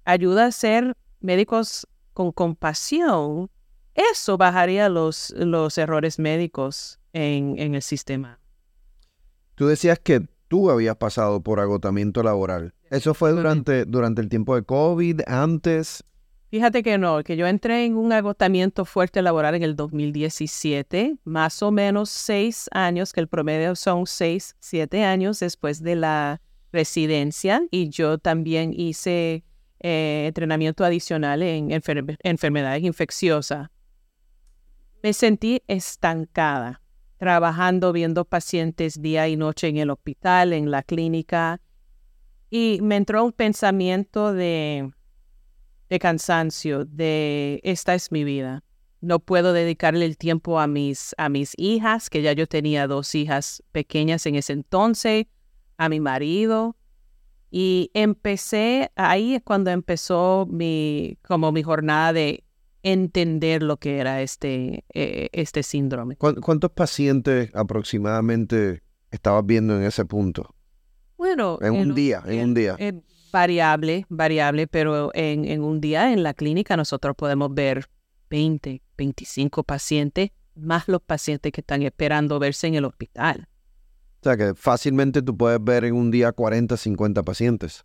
ayuda 0.05 0.45
a 0.45 0.51
ser 0.51 0.95
médicos 1.19 1.87
con 2.13 2.31
compasión, 2.31 3.49
eso 3.93 4.37
bajaría 4.37 4.87
los, 4.87 5.33
los 5.37 5.77
errores 5.77 6.19
médicos 6.19 6.99
en, 7.11 7.59
en 7.59 7.75
el 7.75 7.81
sistema. 7.81 8.39
Tú 9.55 9.67
decías 9.67 9.99
que 9.99 10.27
tú 10.47 10.69
habías 10.69 10.95
pasado 10.97 11.41
por 11.41 11.59
agotamiento 11.59 12.23
laboral. 12.23 12.73
¿Eso 12.89 13.13
fue 13.13 13.31
durante, 13.31 13.85
durante 13.85 14.21
el 14.21 14.29
tiempo 14.29 14.55
de 14.55 14.63
COVID, 14.63 15.21
antes? 15.27 16.03
Fíjate 16.55 16.83
que 16.83 16.97
no, 16.97 17.21
que 17.21 17.35
yo 17.35 17.47
entré 17.47 17.83
en 17.83 17.97
un 17.97 18.13
agotamiento 18.13 18.85
fuerte 18.85 19.21
laboral 19.21 19.55
en 19.55 19.63
el 19.63 19.75
2017, 19.75 21.17
más 21.25 21.61
o 21.61 21.69
menos 21.69 22.09
seis 22.09 22.69
años, 22.71 23.11
que 23.11 23.19
el 23.19 23.27
promedio 23.27 23.75
son 23.75 24.07
seis, 24.07 24.55
siete 24.61 25.03
años 25.03 25.41
después 25.41 25.83
de 25.83 25.97
la 25.97 26.41
residencia 26.71 27.61
y 27.71 27.89
yo 27.89 28.19
también 28.19 28.71
hice 28.73 29.43
eh, 29.81 30.27
entrenamiento 30.27 30.85
adicional 30.85 31.41
en 31.41 31.77
enfermedades 32.23 32.83
infecciosas. 32.85 33.67
Me 35.03 35.11
sentí 35.11 35.61
estancada 35.67 36.81
trabajando, 37.17 37.91
viendo 37.91 38.23
pacientes 38.23 39.01
día 39.01 39.27
y 39.27 39.35
noche 39.35 39.67
en 39.67 39.75
el 39.75 39.89
hospital, 39.89 40.53
en 40.53 40.71
la 40.71 40.83
clínica, 40.83 41.59
y 42.49 42.79
me 42.81 42.95
entró 42.95 43.25
un 43.25 43.33
pensamiento 43.33 44.31
de, 44.31 44.94
de 45.89 45.99
cansancio, 45.99 46.85
de 46.85 47.59
esta 47.63 47.93
es 47.95 48.11
mi 48.11 48.23
vida. 48.23 48.63
No 49.01 49.19
puedo 49.19 49.53
dedicarle 49.53 50.05
el 50.05 50.17
tiempo 50.17 50.59
a 50.59 50.67
mis, 50.67 51.13
a 51.17 51.29
mis 51.29 51.53
hijas, 51.57 52.09
que 52.09 52.21
ya 52.21 52.33
yo 52.33 52.47
tenía 52.47 52.87
dos 52.87 53.13
hijas 53.13 53.63
pequeñas 53.71 54.25
en 54.25 54.35
ese 54.35 54.53
entonces, 54.53 55.27
a 55.77 55.89
mi 55.89 55.99
marido. 55.99 56.75
Y 57.51 57.91
empecé, 57.93 58.91
ahí 58.95 59.35
es 59.35 59.43
cuando 59.43 59.69
empezó 59.71 60.47
mi, 60.49 61.17
como 61.21 61.51
mi 61.51 61.61
jornada 61.61 62.13
de 62.13 62.43
entender 62.83 63.63
lo 63.63 63.77
que 63.77 63.99
era 63.99 64.21
este, 64.21 64.85
eh, 64.93 65.29
este 65.31 65.63
síndrome. 65.63 66.17
¿Cuántos 66.17 66.71
pacientes 66.71 67.49
aproximadamente 67.53 68.83
estabas 69.11 69.45
viendo 69.45 69.75
en 69.75 69.83
ese 69.83 70.05
punto? 70.05 70.55
Bueno, 71.17 71.57
en, 71.61 71.73
un 71.73 71.95
día, 71.95 72.21
en, 72.25 72.43
un 72.43 72.53
día. 72.53 72.75
Variable, 73.35 74.05
variable, 74.07 74.65
pero 74.65 75.11
en, 75.13 75.43
en 75.43 75.61
un 75.61 75.81
día 75.81 76.13
en 76.13 76.23
la 76.23 76.33
clínica 76.33 76.77
nosotros 76.77 77.17
podemos 77.17 77.53
ver 77.53 77.89
20, 78.29 78.81
25 78.97 79.63
pacientes, 79.65 80.29
más 80.55 80.87
los 80.87 81.01
pacientes 81.01 81.51
que 81.51 81.59
están 81.59 81.81
esperando 81.81 82.39
verse 82.39 82.67
en 82.67 82.75
el 82.75 82.85
hospital. 82.85 83.49
O 84.21 84.23
sea 84.23 84.37
que 84.37 84.55
fácilmente 84.55 85.21
tú 85.21 85.35
puedes 85.35 85.61
ver 85.61 85.83
en 85.83 85.95
un 85.95 86.11
día 86.11 86.31
40, 86.31 86.77
50 86.77 87.23
pacientes. 87.23 87.83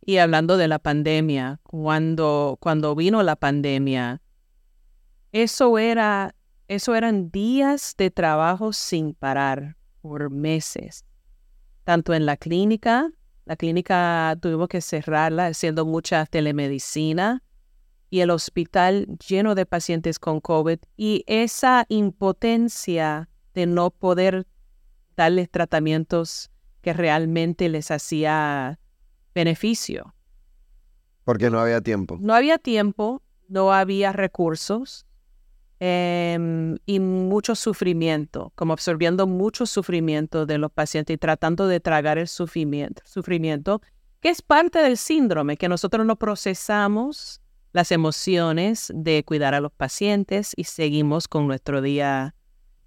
Y 0.00 0.16
hablando 0.16 0.56
de 0.56 0.68
la 0.68 0.78
pandemia, 0.78 1.60
cuando, 1.64 2.56
cuando 2.58 2.94
vino 2.94 3.22
la 3.22 3.36
pandemia, 3.36 4.22
eso 5.32 5.76
era, 5.76 6.34
eso 6.66 6.94
eran 6.94 7.30
días 7.30 7.94
de 7.98 8.10
trabajo 8.10 8.72
sin 8.72 9.12
parar 9.12 9.76
por 10.00 10.30
meses. 10.30 11.04
Tanto 11.84 12.14
en 12.14 12.24
la 12.24 12.38
clínica, 12.38 13.10
la 13.44 13.56
clínica 13.56 14.36
tuvimos 14.40 14.68
que 14.68 14.80
cerrarla 14.80 15.46
haciendo 15.46 15.84
mucha 15.84 16.26
telemedicina 16.26 17.42
y 18.08 18.20
el 18.20 18.30
hospital 18.30 19.06
lleno 19.26 19.54
de 19.54 19.66
pacientes 19.66 20.18
con 20.18 20.40
COVID 20.40 20.78
y 20.96 21.24
esa 21.26 21.86
impotencia 21.88 23.28
de 23.54 23.66
no 23.66 23.90
poder 23.90 24.46
darles 25.16 25.50
tratamientos 25.50 26.50
que 26.82 26.92
realmente 26.92 27.68
les 27.68 27.90
hacía 27.90 28.78
beneficio. 29.34 30.14
Porque 31.24 31.50
no 31.50 31.60
había 31.60 31.80
tiempo. 31.80 32.18
No 32.20 32.34
había 32.34 32.58
tiempo, 32.58 33.22
no 33.48 33.72
había 33.72 34.12
recursos 34.12 35.06
em, 35.84 36.78
y 36.86 37.00
mucho 37.00 37.56
sufrimiento, 37.56 38.52
como 38.54 38.72
absorbiendo 38.72 39.26
mucho 39.26 39.66
sufrimiento 39.66 40.46
de 40.46 40.56
los 40.58 40.70
pacientes 40.70 41.12
y 41.12 41.18
tratando 41.18 41.66
de 41.66 41.80
tragar 41.80 42.18
el 42.18 42.28
sufrimiento, 42.28 43.02
sufrimiento 43.04 43.82
que 44.20 44.28
es 44.28 44.42
parte 44.42 44.78
del 44.78 44.96
síndrome, 44.96 45.56
que 45.56 45.68
nosotros 45.68 46.06
no 46.06 46.14
procesamos 46.14 47.40
las 47.72 47.90
emociones 47.90 48.92
de 48.94 49.24
cuidar 49.24 49.54
a 49.54 49.60
los 49.60 49.72
pacientes 49.72 50.52
y 50.54 50.64
seguimos 50.64 51.26
con 51.26 51.48
nuestro 51.48 51.82
día. 51.82 52.36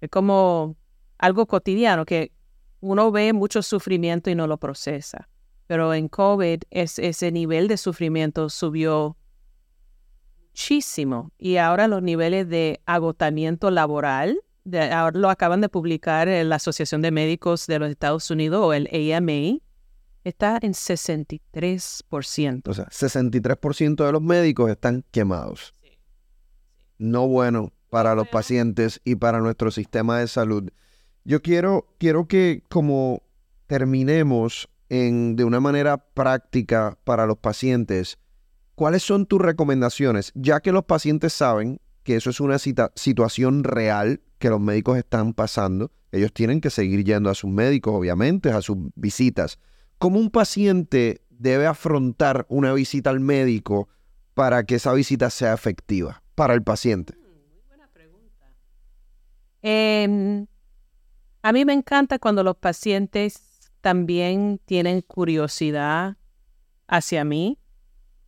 Es 0.00 0.08
como 0.08 0.74
algo 1.18 1.44
cotidiano 1.44 2.06
que 2.06 2.32
uno 2.80 3.10
ve 3.10 3.34
mucho 3.34 3.60
sufrimiento 3.60 4.30
y 4.30 4.34
no 4.34 4.46
lo 4.46 4.56
procesa. 4.56 5.28
Pero 5.66 5.92
en 5.92 6.08
COVID 6.08 6.62
ese 6.70 7.30
nivel 7.30 7.68
de 7.68 7.76
sufrimiento 7.76 8.48
subió 8.48 9.18
muchísimo 10.56 11.32
y 11.36 11.58
ahora 11.58 11.86
los 11.86 12.02
niveles 12.02 12.48
de 12.48 12.80
agotamiento 12.86 13.70
laboral, 13.70 14.40
ahora 14.90 15.18
lo 15.18 15.28
acaban 15.28 15.60
de 15.60 15.68
publicar 15.68 16.28
en 16.28 16.48
la 16.48 16.56
Asociación 16.56 17.02
de 17.02 17.10
Médicos 17.10 17.66
de 17.66 17.78
los 17.78 17.90
Estados 17.90 18.30
Unidos 18.30 18.64
o 18.64 18.72
el 18.72 18.88
AMA, 19.12 19.58
está 20.24 20.58
en 20.62 20.72
63%. 20.72 22.62
O 22.68 22.72
sea, 22.72 22.86
63% 22.86 24.06
de 24.06 24.12
los 24.12 24.22
médicos 24.22 24.70
están 24.70 25.04
quemados. 25.10 25.74
No 26.96 27.28
bueno 27.28 27.74
para 27.90 28.14
los 28.14 28.26
pacientes 28.28 29.02
y 29.04 29.16
para 29.16 29.40
nuestro 29.40 29.70
sistema 29.70 30.20
de 30.20 30.26
salud. 30.26 30.70
Yo 31.24 31.42
quiero, 31.42 31.86
quiero 31.98 32.28
que 32.28 32.62
como 32.70 33.22
terminemos 33.66 34.70
en, 34.88 35.36
de 35.36 35.44
una 35.44 35.60
manera 35.60 35.98
práctica 35.98 36.96
para 37.04 37.26
los 37.26 37.36
pacientes, 37.36 38.16
¿cuáles 38.76 39.02
son 39.02 39.26
tus 39.26 39.40
recomendaciones? 39.40 40.30
Ya 40.36 40.60
que 40.60 40.70
los 40.70 40.84
pacientes 40.84 41.32
saben 41.32 41.80
que 42.04 42.14
eso 42.14 42.30
es 42.30 42.38
una 42.38 42.58
situación 42.58 43.64
real 43.64 44.20
que 44.38 44.50
los 44.50 44.60
médicos 44.60 44.96
están 44.96 45.32
pasando, 45.32 45.90
ellos 46.12 46.32
tienen 46.32 46.60
que 46.60 46.70
seguir 46.70 47.02
yendo 47.02 47.30
a 47.30 47.34
sus 47.34 47.50
médicos, 47.50 47.94
obviamente, 47.94 48.50
a 48.50 48.62
sus 48.62 48.76
visitas. 48.94 49.58
¿Cómo 49.98 50.20
un 50.20 50.30
paciente 50.30 51.22
debe 51.30 51.66
afrontar 51.66 52.46
una 52.48 52.72
visita 52.72 53.10
al 53.10 53.18
médico 53.18 53.88
para 54.34 54.64
que 54.64 54.76
esa 54.76 54.92
visita 54.92 55.30
sea 55.30 55.52
efectiva 55.52 56.22
para 56.36 56.54
el 56.54 56.62
paciente? 56.62 57.14
Mm, 57.14 57.50
muy 57.50 57.62
buena 57.66 57.88
pregunta. 57.88 58.52
Em, 59.62 60.46
a 61.42 61.52
mí 61.52 61.64
me 61.64 61.72
encanta 61.72 62.18
cuando 62.18 62.44
los 62.44 62.56
pacientes 62.56 63.72
también 63.80 64.60
tienen 64.64 65.00
curiosidad 65.00 66.16
hacia 66.86 67.24
mí 67.24 67.58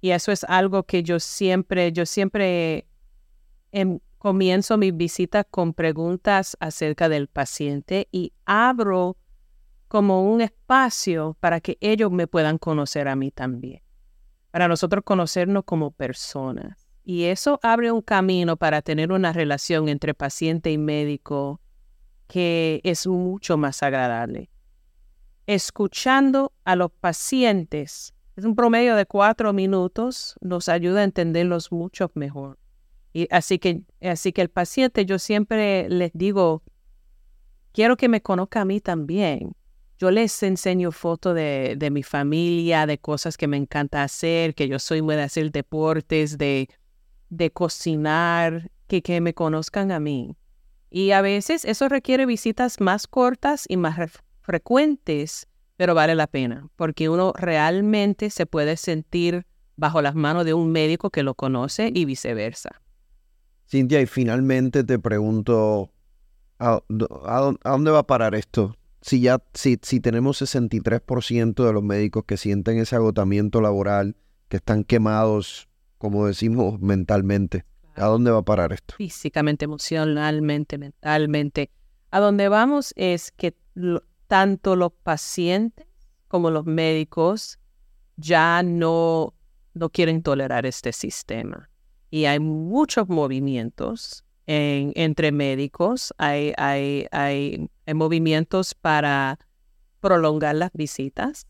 y 0.01 0.11
eso 0.11 0.33
es 0.33 0.45
algo 0.45 0.85
que 0.85 1.03
yo 1.03 1.21
siempre, 1.21 1.93
yo 1.93 2.07
siempre 2.07 2.87
em, 3.73 3.99
comienzo 4.19 4.79
mi 4.79 4.91
visita 4.91 5.45
con 5.45 5.75
preguntas 5.75 6.57
acerca 6.61 7.09
del 7.09 7.29
paciente 7.29 8.09
y 8.13 8.33
abro 8.45 9.17
como 9.89 10.31
un 10.31 10.41
espacio 10.41 11.37
para 11.41 11.61
que 11.61 11.79
ellos 11.81 12.11
me 12.11 12.27
puedan 12.27 12.59
conocer 12.59 13.09
a 13.09 13.17
mí 13.17 13.31
también, 13.31 13.83
para 14.51 14.69
nosotros 14.69 15.03
conocernos 15.05 15.65
como 15.65 15.91
personas. 15.91 16.87
Y 17.05 17.25
eso 17.25 17.59
abre 17.63 17.91
un 17.91 18.03
camino 18.03 18.59
para 18.59 18.83
tener 18.83 19.13
una 19.13 19.33
relación 19.33 19.89
entre 19.89 20.13
paciente 20.13 20.71
y 20.71 20.77
médico 20.77 21.61
que 22.27 22.83
es 22.85 23.07
mucho 23.07 23.57
más 23.57 23.83
agradable. 23.83 24.51
Escuchando 25.47 26.53
a 26.65 26.77
los 26.77 26.91
pacientes, 26.93 28.13
es 28.39 28.45
un 28.45 28.55
promedio 28.55 28.95
de 28.95 29.05
cuatro 29.05 29.53
minutos, 29.53 30.37
nos 30.41 30.69
ayuda 30.69 31.01
a 31.01 31.05
entenderlos 31.05 31.73
mucho 31.73 32.09
mejor. 32.15 32.57
Y 33.13 33.27
así 33.33 33.59
que, 33.59 33.83
así 34.01 34.33
que 34.33 34.43
el 34.43 34.49
paciente, 34.49 35.05
yo 35.05 35.19
siempre 35.19 35.89
les 35.89 36.13
digo, 36.15 36.63
quiero 37.73 37.97
que 37.97 38.09
me 38.09 38.23
conozca 38.23 38.61
a 38.61 38.65
mí 38.65 38.81
también. 38.81 39.57
Yo 39.99 40.13
les 40.13 40.41
enseño 40.45 40.93
fotos 40.93 41.35
de, 41.35 41.75
de, 41.77 41.91
mi 41.91 42.05
familia, 42.05 42.87
de 42.87 42.99
cosas 42.99 43.37
que 43.37 43.49
me 43.49 43.57
encanta 43.57 44.05
hacer, 44.05 44.55
que 44.55 44.69
yo 44.69 44.79
soy 44.79 45.01
buena 45.01 45.25
hacer 45.25 45.51
deportes, 45.51 46.39
de, 46.39 46.69
de 47.31 47.51
cocinar, 47.51 48.71
que, 48.87 49.03
que 49.03 49.21
me 49.21 49.35
conozcan 49.35 49.91
a 49.91 49.99
mí. 49.99 50.37
Y 50.91 51.11
a 51.11 51.23
veces 51.23 51.65
eso 51.65 51.89
requiere 51.89 52.25
visitas 52.25 52.81
más 52.81 53.09
cortas 53.09 53.65
y 53.69 53.77
más 53.77 54.13
frecuentes, 54.43 55.49
pero 55.79 55.95
vale 55.95 56.17
la 56.17 56.27
pena, 56.27 56.69
porque 56.75 57.09
uno 57.09 57.33
realmente 57.37 58.31
se 58.31 58.47
puede 58.47 58.77
sentir 58.77 59.47
bajo 59.77 60.03
las 60.03 60.17
manos 60.17 60.45
de 60.45 60.53
un 60.53 60.73
médico 60.73 61.11
que 61.11 61.23
lo 61.23 61.35
conoce 61.35 61.93
y 61.95 62.05
viceversa. 62.05 62.83
Cintia, 63.71 64.01
y 64.01 64.07
finalmente 64.07 64.83
te 64.83 64.99
pregunto, 64.99 65.93
¿a, 66.59 66.83
dónde 66.89 67.91
va 67.93 68.01
a 68.01 68.07
parar 68.09 68.35
esto? 68.35 68.77
Si 69.03 69.21
ya, 69.21 69.41
si, 69.55 69.79
si 69.81 70.01
tenemos 70.01 70.43
63% 70.43 71.65
de 71.65 71.73
los 71.73 71.85
médicos 71.85 72.25
que 72.25 72.37
sienten 72.37 72.79
ese 72.79 72.97
agotamiento 72.97 73.61
laboral, 73.61 74.17
que 74.49 74.57
están 74.57 74.83
quemados, 74.83 75.69
como 75.99 76.27
decimos, 76.27 76.81
mentalmente. 76.81 77.65
¿A 77.95 78.07
dónde 78.07 78.33
va 78.33 78.39
a 78.39 78.45
parar 78.45 78.73
esto? 78.73 78.97
Físicamente, 78.97 79.67
emocionalmente, 79.67 80.77
mentalmente. 80.77 81.71
A 82.11 82.19
dónde 82.19 82.49
vamos 82.49 82.93
es 82.97 83.31
que 83.31 83.55
tanto 84.29 84.77
los 84.77 84.93
pacientes 84.93 85.87
como 86.29 86.51
los 86.51 86.67
médicos 86.67 87.59
ya 88.17 88.63
no, 88.63 89.35
no 89.75 89.91
quieren 89.91 90.23
tolerar 90.23 90.67
este 90.67 90.93
sistema. 90.93 91.71
Y 92.11 92.27
hay 92.27 92.39
muchos 92.39 93.09
movimientos 93.09 94.25
entre 94.47 95.31
médicos, 95.31 96.15
hay, 96.17 96.55
hay, 96.57 97.07
hay 97.11 97.69
movimientos 97.93 98.75
para 98.75 99.39
prolongar 100.01 100.55
las 100.55 100.73
visitas, 100.73 101.47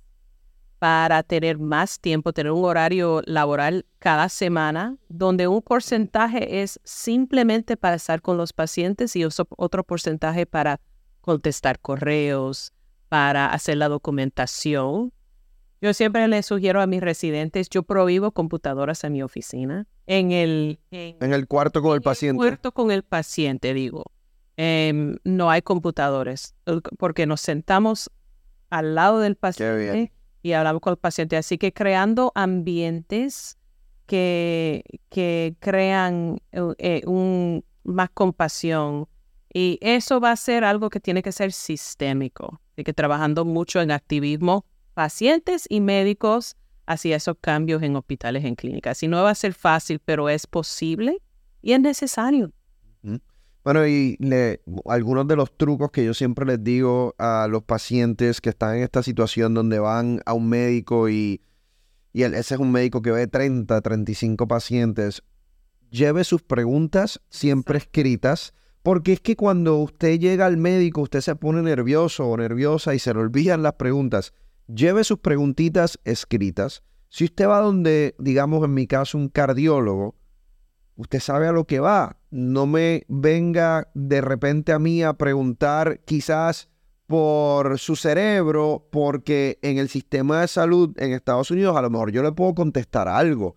para 0.81 1.23
tener 1.23 1.59
más 1.59 2.01
tiempo, 2.01 2.33
tener 2.33 2.53
un 2.53 2.65
horario 2.65 3.23
laboral 3.25 3.87
cada 3.99 4.29
semana, 4.29 4.97
donde 5.09 5.47
un 5.47 5.63
porcentaje 5.63 6.63
es 6.63 6.81
simplemente 6.85 7.77
para 7.77 7.97
estar 7.97 8.21
con 8.21 8.37
los 8.37 8.53
pacientes 8.53 9.15
y 9.15 9.25
otro 9.25 9.85
porcentaje 9.85 10.47
para 10.47 10.81
contestar 11.29 11.79
correos, 11.79 12.73
para 13.11 13.53
hacer 13.53 13.77
la 13.77 13.89
documentación. 13.89 15.13
Yo 15.83 15.93
siempre 15.93 16.27
les 16.27 16.47
sugiero 16.47 16.81
a 16.81 16.87
mis 16.87 17.03
residentes, 17.03 17.69
yo 17.69 17.83
prohíbo 17.83 18.33
computadoras 18.33 19.05
en 19.05 19.13
mi 19.13 19.23
oficina, 19.23 19.87
en 20.07 20.33
el... 20.33 20.81
En, 20.91 21.35
el 21.35 21.47
cuarto 21.47 21.83
con 21.83 21.95
el 21.95 22.01
paciente. 22.01 22.41
En 22.41 22.43
el 22.43 22.49
cuarto 22.49 22.73
con 22.73 22.91
el 22.91 23.03
paciente, 23.03 23.75
digo. 23.75 24.05
Em, 24.57 25.17
no 25.23 25.51
hay 25.51 25.61
computadores, 25.61 26.55
porque 26.99 27.27
nos 27.27 27.43
sentamos 27.43 28.11
al 28.71 28.95
lado 28.95 29.21
del 29.21 29.37
paciente 29.37 30.11
y 30.43 30.53
hablamos 30.53 30.81
con 30.81 30.93
el 30.93 30.97
paciente. 30.97 31.37
Así 31.37 31.59
que 31.59 31.75
creando 31.75 32.33
ambientes 32.35 33.59
que, 34.07 34.83
que 35.11 35.55
crean 35.61 36.41
eh, 36.53 36.63
eh, 36.79 37.03
un, 37.07 37.63
más 37.85 38.09
compasión. 38.11 39.07
Y 39.53 39.79
eso 39.81 40.21
va 40.21 40.33
a 40.33 40.37
ser 40.37 40.65
algo 40.65 40.91
que 40.91 41.01
tiene 41.01 41.23
que 41.23 41.33
ser 41.33 41.53
sistémico. 41.53 42.61
Así 42.73 42.85
que 42.85 42.93
trabajando 42.93 43.45
mucho 43.45 43.81
en 43.81 43.91
activismo, 43.91 44.67
pacientes 44.95 45.67
y 45.69 45.81
médicos 45.81 46.57
hacia 46.87 47.17
esos 47.17 47.37
cambios 47.41 47.83
en 47.83 47.97
hospitales, 47.97 48.45
en 48.45 48.55
clínicas. 48.55 49.03
Y 49.03 49.09
no 49.09 49.23
va 49.23 49.31
a 49.31 49.35
ser 49.35 49.55
fácil, 49.55 50.01
pero 50.05 50.29
es 50.29 50.47
posible 50.47 51.23
y 51.63 51.73
es 51.73 51.81
necesario. 51.81 52.53
Bueno, 53.65 53.87
y 53.87 54.17
le, 54.21 54.63
algunos 54.87 55.29
de 55.29 55.37
los 55.37 55.55
trucos 55.57 55.91
que 55.91 56.05
yo 56.05 56.15
siempre 56.15 56.47
les 56.47 56.65
digo 56.65 57.15
a 57.19 57.47
los 57.51 57.63
pacientes 57.65 58.41
que 58.41 58.49
están 58.49 58.77
en 58.77 58.83
esta 58.83 59.03
situación 59.03 59.53
donde 59.53 59.79
van 59.79 60.23
a 60.25 60.33
un 60.33 60.49
médico 60.49 61.11
y, 61.11 61.43
y 62.15 62.23
ese 62.23 62.55
es 62.55 62.61
un 62.61 62.73
médico 62.73 63.03
que 63.03 63.11
ve 63.11 63.27
30, 63.27 63.79
35 63.81 64.49
pacientes, 64.49 65.23
lleve 65.91 66.25
sus 66.25 66.43
preguntas 66.43 67.21
siempre 67.29 67.77
escritas, 67.77 68.55
porque 68.89 69.13
es 69.13 69.21
que 69.21 69.37
cuando 69.37 69.77
usted 69.77 70.19
llega 70.19 70.47
al 70.47 70.57
médico, 70.57 71.03
usted 71.03 71.21
se 71.21 71.37
pone 71.37 71.61
nervioso 71.61 72.27
o 72.27 72.39
nerviosa 72.39 72.95
y 72.95 72.99
se 72.99 73.13
le 73.13 73.21
olvidan 73.21 73.63
las 73.63 73.75
preguntas. 73.75 74.33
Lleve 74.67 75.05
sus 75.05 75.19
preguntitas 75.19 76.01
escritas. 76.05 76.83
Si 77.11 77.27
usted 77.27 77.47
va 77.47 77.61
donde, 77.61 78.15
digamos 78.19 78.65
en 78.65 78.73
mi 78.73 78.87
caso, 78.87 79.19
un 79.19 79.29
cardiólogo, 79.29 80.15
usted 80.97 81.21
sabe 81.21 81.49
a 81.49 81.53
lo 81.53 81.67
que 81.67 81.81
va. 81.81 82.17
No 82.31 82.65
me 82.65 83.05
venga 83.09 83.91
de 83.93 84.23
repente 84.23 84.73
a 84.73 84.79
mí 84.79 85.03
a 85.03 85.13
preguntar 85.13 86.01
quizás 86.07 86.71
por 87.07 87.79
su 87.79 87.95
cerebro, 87.95 88.89
porque 88.91 89.59
en 89.61 89.77
el 89.77 89.91
sistema 89.91 90.41
de 90.41 90.49
salud 90.49 90.97
en 90.97 91.13
Estados 91.13 91.51
Unidos 91.51 91.77
a 91.77 91.83
lo 91.83 91.91
mejor 91.91 92.11
yo 92.11 92.23
le 92.23 92.33
puedo 92.33 92.55
contestar 92.55 93.07
algo, 93.07 93.57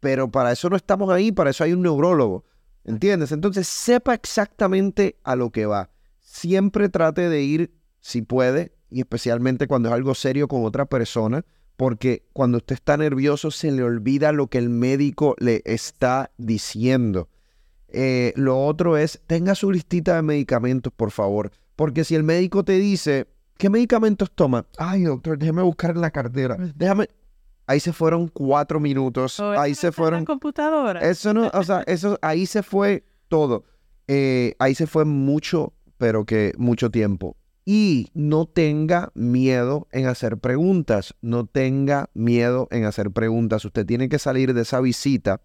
pero 0.00 0.30
para 0.30 0.52
eso 0.52 0.68
no 0.68 0.76
estamos 0.76 1.08
ahí, 1.08 1.32
para 1.32 1.48
eso 1.48 1.64
hay 1.64 1.72
un 1.72 1.80
neurólogo, 1.80 2.44
¿entiendes? 2.86 3.32
Entonces 3.32 3.68
sepa 3.68 4.14
exactamente 4.14 5.18
a 5.24 5.36
lo 5.36 5.50
que 5.50 5.66
va. 5.66 5.90
Siempre 6.20 6.88
trate 6.88 7.28
de 7.28 7.42
ir, 7.42 7.74
si 8.00 8.22
puede, 8.22 8.72
y 8.88 9.00
especialmente 9.00 9.66
cuando 9.66 9.88
es 9.88 9.94
algo 9.94 10.14
serio 10.14 10.48
con 10.48 10.64
otra 10.64 10.86
persona, 10.86 11.44
porque 11.76 12.26
cuando 12.32 12.58
usted 12.58 12.76
está 12.76 12.96
nervioso 12.96 13.50
se 13.50 13.70
le 13.70 13.82
olvida 13.82 14.32
lo 14.32 14.46
que 14.46 14.58
el 14.58 14.70
médico 14.70 15.34
le 15.38 15.62
está 15.64 16.30
diciendo. 16.38 17.28
Eh, 17.88 18.32
lo 18.36 18.64
otro 18.64 18.96
es, 18.96 19.20
tenga 19.26 19.54
su 19.54 19.70
listita 19.70 20.16
de 20.16 20.22
medicamentos, 20.22 20.92
por 20.92 21.10
favor, 21.10 21.50
porque 21.74 22.04
si 22.04 22.14
el 22.14 22.22
médico 22.22 22.64
te 22.64 22.78
dice, 22.78 23.26
¿qué 23.58 23.68
medicamentos 23.68 24.30
toma? 24.34 24.66
Ay, 24.78 25.02
doctor, 25.02 25.38
déjeme 25.38 25.62
buscar 25.62 25.90
en 25.90 26.00
la 26.00 26.10
cartera. 26.10 26.56
Déjame... 26.74 27.08
Ahí 27.66 27.80
se 27.80 27.92
fueron 27.92 28.28
cuatro 28.28 28.78
minutos. 28.80 29.40
Oh, 29.40 29.50
ahí 29.50 29.74
se 29.74 29.92
fueron... 29.92 30.24
computadora. 30.24 31.00
Eso 31.00 31.34
no, 31.34 31.50
o 31.52 31.62
sea, 31.64 31.82
eso, 31.86 32.18
ahí 32.22 32.46
se 32.46 32.62
fue 32.62 33.04
todo. 33.28 33.64
Eh, 34.08 34.54
ahí 34.58 34.74
se 34.74 34.86
fue 34.86 35.04
mucho, 35.04 35.72
pero 35.98 36.24
que 36.24 36.52
mucho 36.56 36.90
tiempo 36.90 37.36
y 37.68 38.10
no 38.14 38.46
tenga 38.46 39.10
miedo 39.14 39.88
en 39.90 40.06
hacer 40.06 40.38
preguntas, 40.38 41.14
no 41.20 41.46
tenga 41.46 42.08
miedo 42.14 42.68
en 42.70 42.84
hacer 42.84 43.10
preguntas. 43.10 43.64
Usted 43.64 43.84
tiene 43.84 44.08
que 44.08 44.20
salir 44.20 44.54
de 44.54 44.62
esa 44.62 44.80
visita 44.80 45.40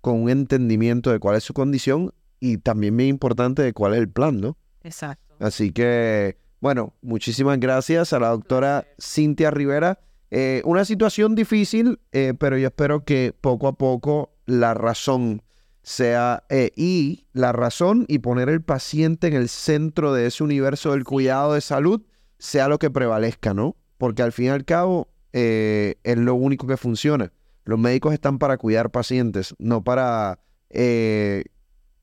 con 0.00 0.22
un 0.22 0.30
entendimiento 0.30 1.10
de 1.10 1.18
cuál 1.18 1.36
es 1.36 1.42
su 1.42 1.52
condición 1.52 2.14
y 2.38 2.58
también 2.58 2.96
bien 2.96 3.10
importante 3.10 3.62
de 3.62 3.72
cuál 3.72 3.94
es 3.94 3.98
el 3.98 4.08
plan, 4.08 4.40
¿no? 4.40 4.56
Exacto. 4.84 5.34
Así 5.40 5.72
que, 5.72 6.38
bueno, 6.60 6.94
muchísimas 7.02 7.58
gracias 7.58 8.12
a 8.12 8.20
la 8.20 8.28
doctora 8.28 8.86
Cintia 9.00 9.50
Rivera. 9.50 9.98
Eh, 10.38 10.60
una 10.66 10.84
situación 10.84 11.34
difícil, 11.34 11.98
eh, 12.12 12.34
pero 12.38 12.58
yo 12.58 12.66
espero 12.66 13.06
que 13.06 13.34
poco 13.40 13.68
a 13.68 13.78
poco 13.78 14.34
la 14.44 14.74
razón 14.74 15.40
sea, 15.80 16.44
eh, 16.50 16.72
y 16.76 17.24
la 17.32 17.52
razón 17.52 18.04
y 18.06 18.18
poner 18.18 18.50
el 18.50 18.60
paciente 18.60 19.28
en 19.28 19.32
el 19.32 19.48
centro 19.48 20.12
de 20.12 20.26
ese 20.26 20.44
universo 20.44 20.90
del 20.92 21.04
cuidado 21.04 21.54
de 21.54 21.62
salud 21.62 22.02
sea 22.38 22.68
lo 22.68 22.78
que 22.78 22.90
prevalezca, 22.90 23.54
¿no? 23.54 23.76
Porque 23.96 24.20
al 24.20 24.32
fin 24.32 24.46
y 24.46 24.48
al 24.50 24.66
cabo 24.66 25.08
eh, 25.32 25.94
es 26.04 26.18
lo 26.18 26.34
único 26.34 26.66
que 26.66 26.76
funciona. 26.76 27.32
Los 27.64 27.78
médicos 27.78 28.12
están 28.12 28.38
para 28.38 28.58
cuidar 28.58 28.90
pacientes, 28.90 29.54
no 29.58 29.84
para 29.84 30.38
eh, 30.68 31.44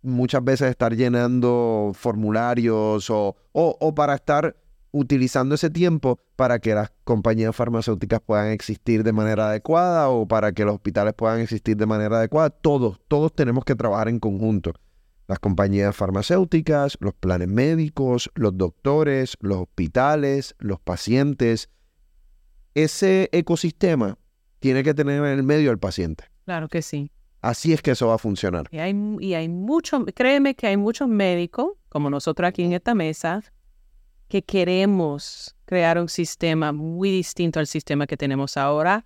muchas 0.01 0.43
veces 0.43 0.71
estar 0.71 0.95
llenando 0.95 1.91
formularios 1.93 3.11
o, 3.11 3.35
o 3.51 3.93
para 3.93 4.15
estar 4.15 4.55
utilizando 4.93 5.55
ese 5.55 5.69
tiempo 5.71 6.19
para 6.35 6.59
que 6.59 6.75
las 6.75 6.93
compañías 7.03 7.53
farmacéuticas 7.55 8.21
puedan 8.21 8.49
existir 8.49 9.03
de 9.03 9.11
manera 9.11 9.49
adecuada 9.49 10.07
o 10.09 10.27
para 10.27 10.53
que 10.53 10.63
los 10.63 10.75
hospitales 10.75 11.15
puedan 11.15 11.41
existir 11.41 11.75
de 11.75 11.85
manera 11.85 12.19
adecuada. 12.19 12.51
Todos, 12.51 13.01
todos 13.07 13.33
tenemos 13.33 13.65
que 13.65 13.75
trabajar 13.75 14.07
en 14.07 14.19
conjunto. 14.19 14.71
Las 15.27 15.39
compañías 15.39 15.95
farmacéuticas, 15.95 16.97
los 16.99 17.13
planes 17.15 17.47
médicos, 17.47 18.29
los 18.35 18.55
doctores, 18.55 19.35
los 19.41 19.63
hospitales, 19.63 20.55
los 20.59 20.79
pacientes. 20.79 21.69
Ese 22.75 23.29
ecosistema 23.31 24.17
tiene 24.59 24.83
que 24.83 24.93
tener 24.93 25.23
en 25.23 25.39
el 25.39 25.43
medio 25.43 25.71
al 25.71 25.79
paciente. 25.79 26.25
Claro 26.45 26.67
que 26.67 26.81
sí. 26.83 27.11
Así 27.41 27.73
es 27.73 27.81
que 27.81 27.91
eso 27.91 28.07
va 28.07 28.15
a 28.15 28.19
funcionar. 28.19 28.67
Y 28.71 28.77
hay, 28.77 28.95
y 29.19 29.33
hay 29.33 29.49
muchos, 29.49 30.03
créeme 30.15 30.55
que 30.55 30.67
hay 30.67 30.77
muchos 30.77 31.09
médicos, 31.09 31.71
como 31.89 32.09
nosotros 32.09 32.47
aquí 32.47 32.63
en 32.63 32.73
esta 32.73 32.93
mesa, 32.93 33.43
que 34.33 34.41
queremos 34.41 35.55
crear 35.63 35.99
un 35.99 36.09
sistema 36.09 36.71
muy 36.71 37.11
distinto 37.11 37.59
al 37.59 37.67
sistema 37.67 38.07
que 38.07 38.17
tenemos 38.17 38.57
ahora, 38.57 39.05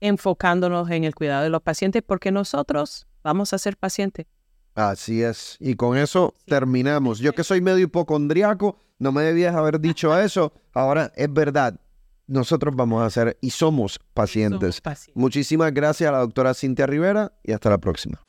enfocándonos 0.00 0.90
en 0.90 1.04
el 1.04 1.14
cuidado 1.14 1.44
de 1.44 1.48
los 1.48 1.62
pacientes, 1.62 2.02
porque 2.04 2.32
nosotros 2.32 3.06
vamos 3.22 3.52
a 3.52 3.58
ser 3.58 3.76
pacientes. 3.76 4.26
Así 4.74 5.22
es. 5.22 5.56
Y 5.60 5.76
con 5.76 5.96
eso 5.96 6.34
terminamos. 6.46 7.20
Yo 7.20 7.34
que 7.34 7.44
soy 7.44 7.60
medio 7.60 7.84
hipocondriaco, 7.84 8.80
no 8.98 9.12
me 9.12 9.22
debías 9.22 9.54
haber 9.54 9.78
dicho 9.78 10.18
eso. 10.18 10.52
Ahora 10.72 11.12
es 11.14 11.32
verdad. 11.32 11.78
Nosotros 12.26 12.74
vamos 12.74 13.00
a 13.00 13.10
ser 13.10 13.38
y 13.40 13.50
somos 13.50 14.00
pacientes. 14.12 14.74
Somos 14.74 14.80
pacientes. 14.80 15.16
Muchísimas 15.16 15.72
gracias 15.72 16.08
a 16.08 16.12
la 16.14 16.18
doctora 16.18 16.52
Cintia 16.52 16.88
Rivera 16.88 17.32
y 17.44 17.52
hasta 17.52 17.70
la 17.70 17.78
próxima. 17.78 18.20